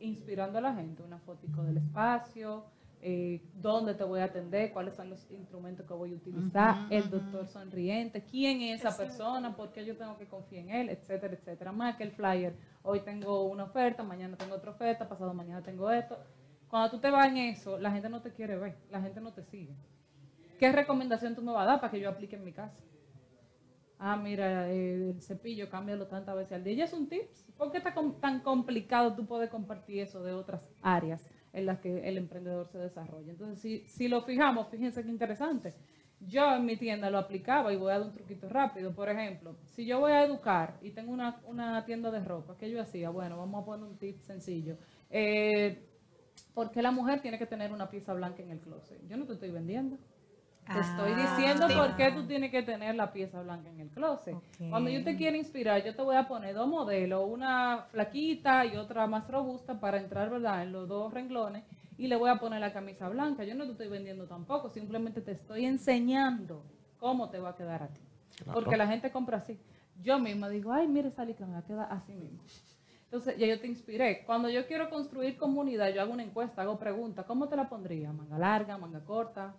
Inspirando 0.00 0.58
a 0.58 0.60
la 0.60 0.74
gente, 0.74 1.02
una 1.02 1.18
fotico 1.18 1.62
del 1.62 1.78
espacio, 1.78 2.64
eh, 3.00 3.40
dónde 3.54 3.94
te 3.94 4.02
voy 4.02 4.20
a 4.20 4.24
atender, 4.24 4.72
cuáles 4.72 4.96
son 4.96 5.10
los 5.10 5.30
instrumentos 5.30 5.86
que 5.86 5.94
voy 5.94 6.12
a 6.12 6.16
utilizar, 6.16 6.86
el 6.90 7.08
doctor 7.08 7.46
sonriente, 7.46 8.24
quién 8.24 8.60
es 8.60 8.80
esa 8.80 8.96
persona, 8.96 9.54
por 9.54 9.72
qué 9.72 9.84
yo 9.84 9.96
tengo 9.96 10.18
que 10.18 10.26
confiar 10.26 10.64
en 10.64 10.70
él, 10.70 10.88
etcétera, 10.88 11.34
etcétera. 11.34 11.70
Más 11.70 11.96
que 11.96 12.02
el 12.02 12.10
flyer, 12.10 12.56
hoy 12.82 13.00
tengo 13.00 13.44
una 13.44 13.64
oferta, 13.64 14.02
mañana 14.02 14.36
tengo 14.36 14.56
otra 14.56 14.72
oferta, 14.72 15.08
pasado 15.08 15.32
mañana 15.32 15.62
tengo 15.62 15.88
esto. 15.90 16.18
Cuando 16.68 16.90
tú 16.90 16.98
te 16.98 17.10
vas 17.10 17.28
en 17.28 17.38
eso, 17.38 17.78
la 17.78 17.90
gente 17.90 18.08
no 18.08 18.20
te 18.20 18.32
quiere 18.32 18.56
ver, 18.56 18.76
la 18.90 19.00
gente 19.00 19.20
no 19.20 19.32
te 19.32 19.42
sigue. 19.44 19.74
¿Qué 20.58 20.72
recomendación 20.72 21.34
tú 21.34 21.42
me 21.42 21.52
vas 21.52 21.62
a 21.62 21.70
dar 21.72 21.80
para 21.80 21.90
que 21.90 22.00
yo 22.00 22.10
aplique 22.10 22.36
en 22.36 22.44
mi 22.44 22.52
casa? 22.52 22.82
Ah, 23.98 24.16
mira, 24.16 24.70
eh, 24.70 25.10
el 25.10 25.22
cepillo, 25.22 25.68
cámbialo 25.70 26.06
tantas 26.06 26.36
veces 26.36 26.52
al 26.52 26.64
día. 26.64 26.74
Y 26.74 26.82
es 26.82 26.92
un 26.92 27.08
tips. 27.08 27.52
¿Por 27.56 27.72
qué 27.72 27.78
está 27.78 27.92
tan 28.20 28.40
complicado 28.40 29.14
tú 29.14 29.26
poder 29.26 29.48
compartir 29.48 30.00
eso 30.00 30.22
de 30.22 30.32
otras 30.32 30.60
áreas 30.82 31.28
en 31.52 31.66
las 31.66 31.80
que 31.80 32.08
el 32.08 32.16
emprendedor 32.16 32.68
se 32.68 32.78
desarrolla? 32.78 33.32
Entonces, 33.32 33.60
si, 33.60 33.88
si 33.88 34.08
lo 34.08 34.22
fijamos, 34.22 34.68
fíjense 34.68 35.02
qué 35.02 35.08
interesante. 35.08 35.74
Yo 36.20 36.54
en 36.54 36.66
mi 36.66 36.76
tienda 36.76 37.10
lo 37.10 37.18
aplicaba 37.18 37.72
y 37.72 37.76
voy 37.76 37.90
a 37.90 37.98
dar 37.98 38.06
un 38.06 38.12
truquito 38.12 38.48
rápido. 38.48 38.92
Por 38.92 39.08
ejemplo, 39.08 39.56
si 39.64 39.84
yo 39.84 40.00
voy 40.00 40.12
a 40.12 40.24
educar 40.24 40.78
y 40.82 40.90
tengo 40.90 41.12
una, 41.12 41.40
una 41.46 41.84
tienda 41.84 42.10
de 42.10 42.20
ropa, 42.24 42.56
¿qué 42.56 42.70
yo 42.70 42.80
hacía? 42.80 43.10
Bueno, 43.10 43.36
vamos 43.36 43.62
a 43.62 43.66
poner 43.66 43.86
un 43.86 43.98
tip 43.98 44.20
sencillo. 44.22 44.76
Eh, 45.10 45.84
¿Por 46.58 46.72
qué 46.72 46.82
la 46.82 46.90
mujer 46.90 47.20
tiene 47.20 47.38
que 47.38 47.46
tener 47.46 47.70
una 47.70 47.88
pieza 47.88 48.12
blanca 48.14 48.42
en 48.42 48.50
el 48.50 48.58
closet? 48.58 48.98
Yo 49.06 49.16
no 49.16 49.26
te 49.26 49.34
estoy 49.34 49.52
vendiendo. 49.52 49.96
Te 50.66 50.80
estoy 50.80 51.12
Ah. 51.14 51.36
diciendo 51.36 51.68
por 51.68 51.94
qué 51.94 52.10
tú 52.10 52.26
tienes 52.26 52.50
que 52.50 52.64
tener 52.64 52.96
la 52.96 53.12
pieza 53.12 53.40
blanca 53.42 53.68
en 53.70 53.78
el 53.78 53.88
closet. 53.90 54.34
Cuando 54.68 54.90
yo 54.90 55.04
te 55.04 55.14
quiero 55.16 55.36
inspirar, 55.36 55.84
yo 55.84 55.94
te 55.94 56.02
voy 56.02 56.16
a 56.16 56.26
poner 56.26 56.56
dos 56.56 56.66
modelos, 56.66 57.22
una 57.30 57.86
flaquita 57.92 58.66
y 58.66 58.76
otra 58.76 59.06
más 59.06 59.28
robusta 59.28 59.78
para 59.78 59.98
entrar, 59.98 60.30
¿verdad?, 60.30 60.64
en 60.64 60.72
los 60.72 60.88
dos 60.88 61.14
renglones 61.14 61.62
y 61.96 62.08
le 62.08 62.16
voy 62.16 62.28
a 62.28 62.40
poner 62.40 62.58
la 62.60 62.72
camisa 62.72 63.08
blanca. 63.08 63.44
Yo 63.44 63.54
no 63.54 63.64
te 63.64 63.70
estoy 63.70 63.86
vendiendo 63.86 64.26
tampoco, 64.26 64.68
simplemente 64.68 65.20
te 65.20 65.30
estoy 65.30 65.64
enseñando 65.64 66.64
cómo 66.98 67.30
te 67.30 67.38
va 67.38 67.50
a 67.50 67.54
quedar 67.54 67.84
a 67.84 67.86
ti. 67.86 68.00
Claro. 68.42 68.52
Porque 68.60 68.76
la 68.76 68.88
gente 68.88 69.12
compra 69.12 69.36
así. 69.36 69.56
Yo 70.02 70.18
misma 70.18 70.48
digo, 70.48 70.72
ay, 70.72 70.88
mire 70.88 71.06
esa 71.06 71.24
licra, 71.24 71.46
me 71.46 71.52
va 71.52 71.58
a 71.60 71.64
quedar 71.64 71.86
así 71.92 72.14
mismo. 72.14 72.40
Entonces, 73.10 73.38
ya 73.38 73.46
yo 73.46 73.58
te 73.58 73.66
inspiré. 73.66 74.22
Cuando 74.26 74.50
yo 74.50 74.66
quiero 74.66 74.90
construir 74.90 75.38
comunidad, 75.38 75.88
yo 75.94 76.02
hago 76.02 76.12
una 76.12 76.22
encuesta, 76.22 76.60
hago 76.60 76.78
preguntas. 76.78 77.24
¿Cómo 77.24 77.48
te 77.48 77.56
la 77.56 77.66
pondría? 77.66 78.12
¿Manga 78.12 78.36
larga, 78.36 78.76
manga 78.76 79.02
corta? 79.02 79.56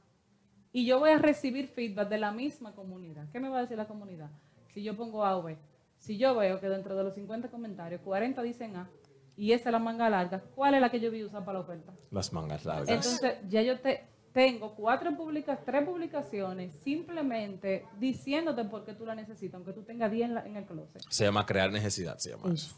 Y 0.71 0.85
yo 0.85 0.99
voy 0.99 1.09
a 1.09 1.17
recibir 1.17 1.67
feedback 1.67 2.09
de 2.09 2.19
la 2.19 2.31
misma 2.31 2.75
comunidad. 2.75 3.27
¿Qué 3.31 3.39
me 3.39 3.49
va 3.49 3.57
a 3.57 3.61
decir 3.61 3.75
la 3.75 3.87
comunidad? 3.87 4.29
Si 4.71 4.83
yo 4.83 4.95
pongo 4.95 5.25
A 5.25 5.35
o 5.35 5.41
B. 5.41 5.57
Si 5.97 6.19
yo 6.19 6.35
veo 6.35 6.59
que 6.59 6.69
dentro 6.69 6.95
de 6.95 7.03
los 7.03 7.15
50 7.15 7.49
comentarios, 7.49 8.01
40 8.01 8.41
dicen 8.43 8.75
A 8.75 8.89
y 9.35 9.53
esa 9.53 9.69
es 9.69 9.73
la 9.73 9.79
manga 9.79 10.09
larga, 10.09 10.43
¿cuál 10.53 10.75
es 10.75 10.81
la 10.81 10.91
que 10.91 10.99
yo 10.99 11.09
voy 11.09 11.21
a 11.21 11.25
usar 11.25 11.43
para 11.43 11.57
la 11.57 11.63
oferta? 11.63 11.91
Las 12.11 12.31
mangas 12.31 12.65
largas. 12.65 12.89
Entonces, 12.89 13.37
ya 13.49 13.63
yo 13.63 13.79
te 13.79 14.05
tengo 14.31 14.75
cuatro 14.75 15.15
publicas, 15.17 15.59
tres 15.65 15.83
publicaciones 15.83 16.75
simplemente 16.83 17.85
diciéndote 17.97 18.63
por 18.65 18.85
qué 18.85 18.93
tú 18.93 19.05
la 19.05 19.15
necesitas, 19.15 19.55
aunque 19.55 19.73
tú 19.73 19.83
tengas 19.83 20.11
10 20.11 20.29
en, 20.29 20.37
en 20.37 20.55
el 20.55 20.65
closet. 20.65 21.01
se 21.09 21.25
llama 21.25 21.45
crear 21.45 21.71
necesidad, 21.71 22.17
se 22.17 22.29
llama 22.29 22.53
eso. 22.53 22.75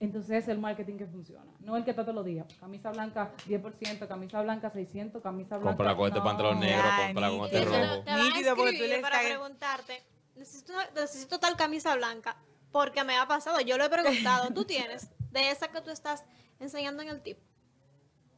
Entonces 0.00 0.30
es 0.44 0.48
el 0.48 0.58
marketing 0.58 0.96
que 0.96 1.06
funciona. 1.06 1.52
No 1.60 1.76
el 1.76 1.84
que 1.84 1.90
está 1.90 2.02
todos 2.02 2.14
los 2.14 2.24
días. 2.24 2.46
Camisa 2.58 2.90
blanca 2.90 3.32
10%, 3.46 4.08
camisa 4.08 4.40
blanca 4.42 4.70
600, 4.70 5.22
camisa 5.22 5.58
blanca. 5.58 5.76
Compra 5.76 5.94
con 5.94 6.06
este 6.08 6.18
no. 6.20 6.24
pantalón 6.24 6.58
negro, 6.60 6.82
ya, 6.82 7.06
compra 7.06 7.28
con 7.28 7.44
este 7.44 7.50
que- 7.60 7.66
te, 7.66 7.86
rojo. 7.88 8.02
te 8.02 8.10
van 8.10 8.20
a 8.20 8.24
Nítido, 8.24 8.56
porque 8.56 8.70
tú 8.70 8.76
escribir 8.76 8.96
le 8.96 9.02
para 9.02 9.18
preguntarte, 9.20 10.02
necesito, 10.36 10.72
necesito 10.94 11.38
tal 11.38 11.54
camisa 11.56 11.94
blanca. 11.96 12.36
Porque 12.72 13.04
me 13.04 13.16
ha 13.18 13.26
pasado, 13.26 13.60
yo 13.60 13.76
lo 13.76 13.84
he 13.84 13.90
preguntado, 13.90 14.54
tú 14.54 14.64
tienes 14.64 15.10
de 15.32 15.50
esa 15.50 15.68
que 15.68 15.80
tú 15.82 15.90
estás 15.90 16.24
enseñando 16.60 17.02
en 17.02 17.08
el 17.10 17.20
tip 17.20 17.38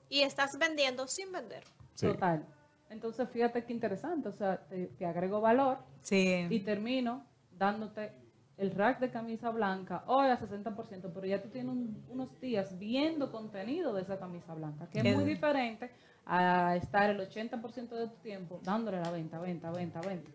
y 0.08 0.22
estás 0.22 0.58
vendiendo 0.58 1.06
sin 1.06 1.30
vender. 1.30 1.62
Sí. 1.94 2.06
Total. 2.08 2.44
Entonces, 2.90 3.28
fíjate 3.30 3.64
qué 3.64 3.72
interesante. 3.72 4.28
O 4.28 4.32
sea, 4.32 4.66
te, 4.66 4.86
te 4.88 5.06
agrego 5.06 5.40
valor 5.40 5.78
y 6.10 6.60
termino 6.60 7.24
dándote 7.56 8.12
el 8.58 8.70
rack 8.72 9.00
de 9.00 9.10
camisa 9.10 9.50
blanca 9.50 10.04
hoy 10.06 10.28
a 10.28 10.38
60%, 10.38 11.10
pero 11.12 11.26
ya 11.26 11.42
tú 11.42 11.48
tienes 11.48 11.72
un- 11.72 12.04
unos 12.08 12.40
días 12.40 12.78
viendo 12.78 13.30
contenido 13.32 13.92
de 13.94 14.02
esa 14.02 14.18
camisa 14.18 14.54
blanca, 14.54 14.88
que 14.90 14.98
es 15.00 15.04
muy 15.04 15.24
diferente 15.24 15.90
a 16.26 16.76
estar 16.76 17.10
el 17.10 17.20
80% 17.20 17.96
de 17.96 18.06
tu 18.08 18.16
tiempo 18.22 18.60
dándole 18.62 19.00
la 19.00 19.10
venta, 19.10 19.38
venta, 19.40 19.70
venta, 19.70 20.00
venta, 20.02 20.30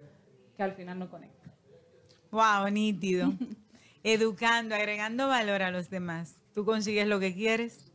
que 0.55 0.63
al 0.63 0.73
final 0.73 0.99
no 0.99 1.09
conecta. 1.09 1.49
Wow, 2.31 2.69
nítido. 2.69 3.33
Educando, 4.03 4.75
agregando 4.75 5.27
valor 5.27 5.61
a 5.61 5.71
los 5.71 5.89
demás. 5.89 6.35
¿Tú 6.53 6.65
consigues 6.65 7.07
lo 7.07 7.19
que 7.19 7.33
quieres? 7.33 7.91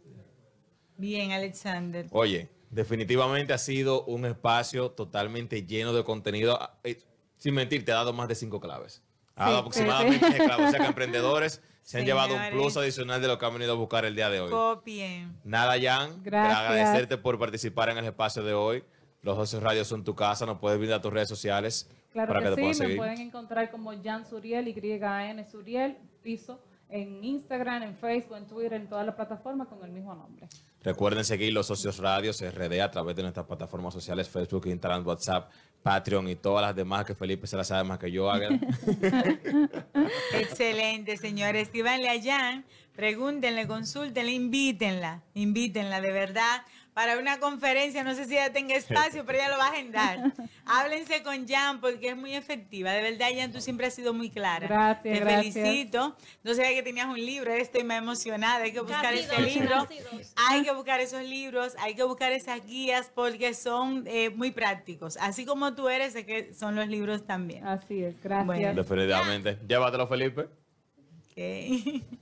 Bien, 0.97 1.33
Alexander. 1.33 2.07
Oye, 2.13 2.49
definitivamente 2.71 3.53
ha 3.53 3.59
sido 3.59 4.05
un 4.05 4.25
espacio 4.25 4.91
totalmente 4.93 5.67
lleno 5.67 5.93
de 5.93 6.05
contenido. 6.05 6.59
Eh, 6.85 7.03
Sin 7.39 7.55
mentir, 7.55 7.85
te 7.85 7.93
ha 7.93 7.97
dado 7.97 8.13
más 8.13 8.29
de 8.29 8.35
cinco 8.35 8.61
claves. 8.61 9.03
Sí, 9.37 9.43
aproximadamente 9.43 10.27
sí. 10.27 10.33
10 10.35 10.45
claves. 10.45 10.67
O 10.67 10.71
sea 10.71 10.81
que 10.81 10.87
emprendedores 10.95 11.63
se 11.83 11.99
han 11.99 12.05
llevado 12.05 12.35
un 12.35 12.41
Señores. 12.41 12.53
plus 12.53 12.77
adicional 12.77 13.21
de 13.21 13.29
lo 13.29 13.39
que 13.39 13.47
han 13.47 13.53
venido 13.55 13.73
a 13.73 13.77
buscar 13.77 14.05
el 14.05 14.15
día 14.15 14.31
de 14.31 14.41
hoy. 14.41 14.51
Copien. 14.51 15.37
Nada, 15.45 15.75
Jan, 15.81 16.23
Gracias. 16.23 16.59
agradecerte 16.59 17.19
por 17.19 17.39
participar 17.39 17.89
en 17.89 17.99
el 17.99 18.05
espacio 18.05 18.43
de 18.43 18.55
hoy. 18.55 18.85
Los 19.23 19.37
socios 19.37 19.63
radios 19.63 19.87
son 19.89 20.03
tu 20.05 20.15
casa, 20.15 20.47
nos 20.47 20.59
puedes 20.59 20.79
brindar 20.79 21.01
tus 21.01 21.13
redes 21.13 21.29
sociales 21.29 21.89
Claro 22.13 22.33
para 22.33 22.41
que, 22.41 22.51
que, 22.51 22.55
te 22.57 22.61
puedan 22.61 22.75
sí, 22.75 22.81
me 22.81 22.87
seguir. 22.87 22.97
pueden 22.99 23.21
encontrar 23.21 23.71
como 23.71 23.93
Jan 24.03 24.27
Suriel, 24.27 24.69
Y-A-N 24.69 25.49
Suriel, 25.49 25.97
piso, 26.23 26.61
en 26.89 27.25
Instagram, 27.25 27.85
en 27.85 27.97
Facebook, 27.97 28.37
en 28.37 28.47
Twitter, 28.47 28.75
en 28.75 28.89
todas 28.89 29.07
las 29.07 29.15
plataformas 29.15 29.67
con 29.69 29.83
el 29.83 29.91
mismo 29.93 30.15
nombre. 30.15 30.47
Recuerden 30.83 31.25
seguir 31.25 31.53
los 31.53 31.67
socios 31.67 31.99
radios 31.99 32.43
RD 32.43 32.81
a 32.81 32.91
través 32.91 33.15
de 33.17 33.23
nuestras 33.23 33.47
plataformas 33.47 33.95
sociales, 33.95 34.29
Facebook, 34.29 34.67
Instagram, 34.67 35.07
WhatsApp, 35.07 35.51
Patreon 35.83 36.29
y 36.29 36.37
todas 36.37 36.63
las 36.63 36.77
demás 36.77 37.05
que 37.05 37.15
Felipe 37.15 37.47
se 37.47 37.57
las 37.57 37.69
sabe 37.69 37.85
más 37.85 37.99
que 37.99 38.11
yo 38.11 38.31
haga. 38.31 38.49
Excelente, 40.35 41.17
señores. 41.17 41.65
Escríbanle 41.65 42.09
a 42.09 42.23
Jan, 42.23 42.65
pregúntenle, 42.95 43.67
consúltenle, 43.67 44.33
invítenla, 44.33 45.23
invítenla 45.35 46.01
de 46.01 46.13
verdad 46.13 46.63
para 46.95 47.19
una 47.19 47.39
conferencia. 47.39 48.05
No 48.05 48.15
sé 48.15 48.27
si 48.27 48.35
ella 48.35 48.53
tenga 48.53 48.75
espacio, 48.75 49.25
pero 49.25 49.39
ella 49.39 49.49
lo 49.51 49.59
va 49.59 49.67
a 49.67 49.71
agendar. 49.71 50.33
Háblense 50.67 51.23
con 51.23 51.47
Jan 51.47 51.81
porque 51.81 52.11
es 52.11 52.17
muy 52.17 52.35
efectiva. 52.35 52.93
De 52.93 53.03
verdad, 53.03 53.29
Jan, 53.37 53.53
tú 53.53 53.61
siempre 53.61 53.87
has 53.87 53.95
sido 53.95 54.13
muy 54.13 54.31
clara. 54.31 54.67
Gracias, 54.67 55.03
Te 55.03 55.21
gracias. 55.21 55.55
felicito. 55.55 56.17
No 56.43 56.55
sabía 56.55 56.75
que 56.75 56.83
tenías 56.83 57.07
un 57.07 57.25
libro, 57.25 57.53
estoy 57.53 57.85
más 57.85 57.99
emocionada. 57.99 58.65
Hay 58.65 58.73
que 58.73 58.81
buscar 58.81 59.03
Casi 59.03 59.21
ese 59.21 59.35
dos, 59.35 59.45
libro. 59.45 59.89
Hay 60.49 60.63
que 60.63 60.73
buscar 60.73 61.01
esos 61.01 61.23
libros, 61.23 61.75
hay 61.79 61.95
que 61.95 62.03
buscar 62.05 62.33
esas 62.33 62.65
guías 62.67 63.11
porque 63.15 63.55
son 63.55 64.05
eh, 64.07 64.31
muy 64.31 64.51
prácticos. 64.51 65.17
Así 65.21 65.45
como 65.45 65.75
tú 65.75 65.89
eres, 65.89 66.13
sé 66.13 66.27
que 66.27 66.55
son 66.55 66.75
los 66.77 66.89
libros 66.89 67.27
también. 67.27 67.67
Así 67.67 68.05
es, 68.05 68.21
gracias. 68.23 68.47
Bueno. 68.47 68.75
Definitivamente. 68.75 69.59
Llévatelo, 69.67 70.07
Felipe. 70.07 70.49
Ok. 71.31 72.13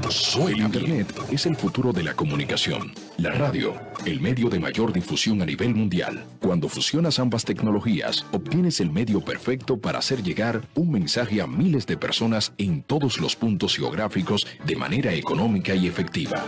Suena 0.09 0.65
Internet 0.65 1.13
es 1.31 1.45
el 1.45 1.55
futuro 1.55 1.93
de 1.93 2.03
la 2.03 2.13
comunicación. 2.13 2.91
La 3.21 3.29
radio, 3.29 3.79
el 4.03 4.19
medio 4.19 4.49
de 4.49 4.59
mayor 4.59 4.91
difusión 4.91 5.43
a 5.43 5.45
nivel 5.45 5.75
mundial. 5.75 6.25
Cuando 6.39 6.67
fusionas 6.67 7.19
ambas 7.19 7.45
tecnologías, 7.45 8.25
obtienes 8.31 8.79
el 8.79 8.89
medio 8.89 9.21
perfecto 9.21 9.77
para 9.77 9.99
hacer 9.99 10.23
llegar 10.23 10.61
un 10.73 10.91
mensaje 10.91 11.39
a 11.39 11.45
miles 11.45 11.85
de 11.85 11.97
personas 11.97 12.51
en 12.57 12.81
todos 12.81 13.19
los 13.19 13.35
puntos 13.35 13.75
geográficos 13.75 14.47
de 14.65 14.75
manera 14.75 15.13
económica 15.13 15.75
y 15.75 15.85
efectiva. 15.85 16.43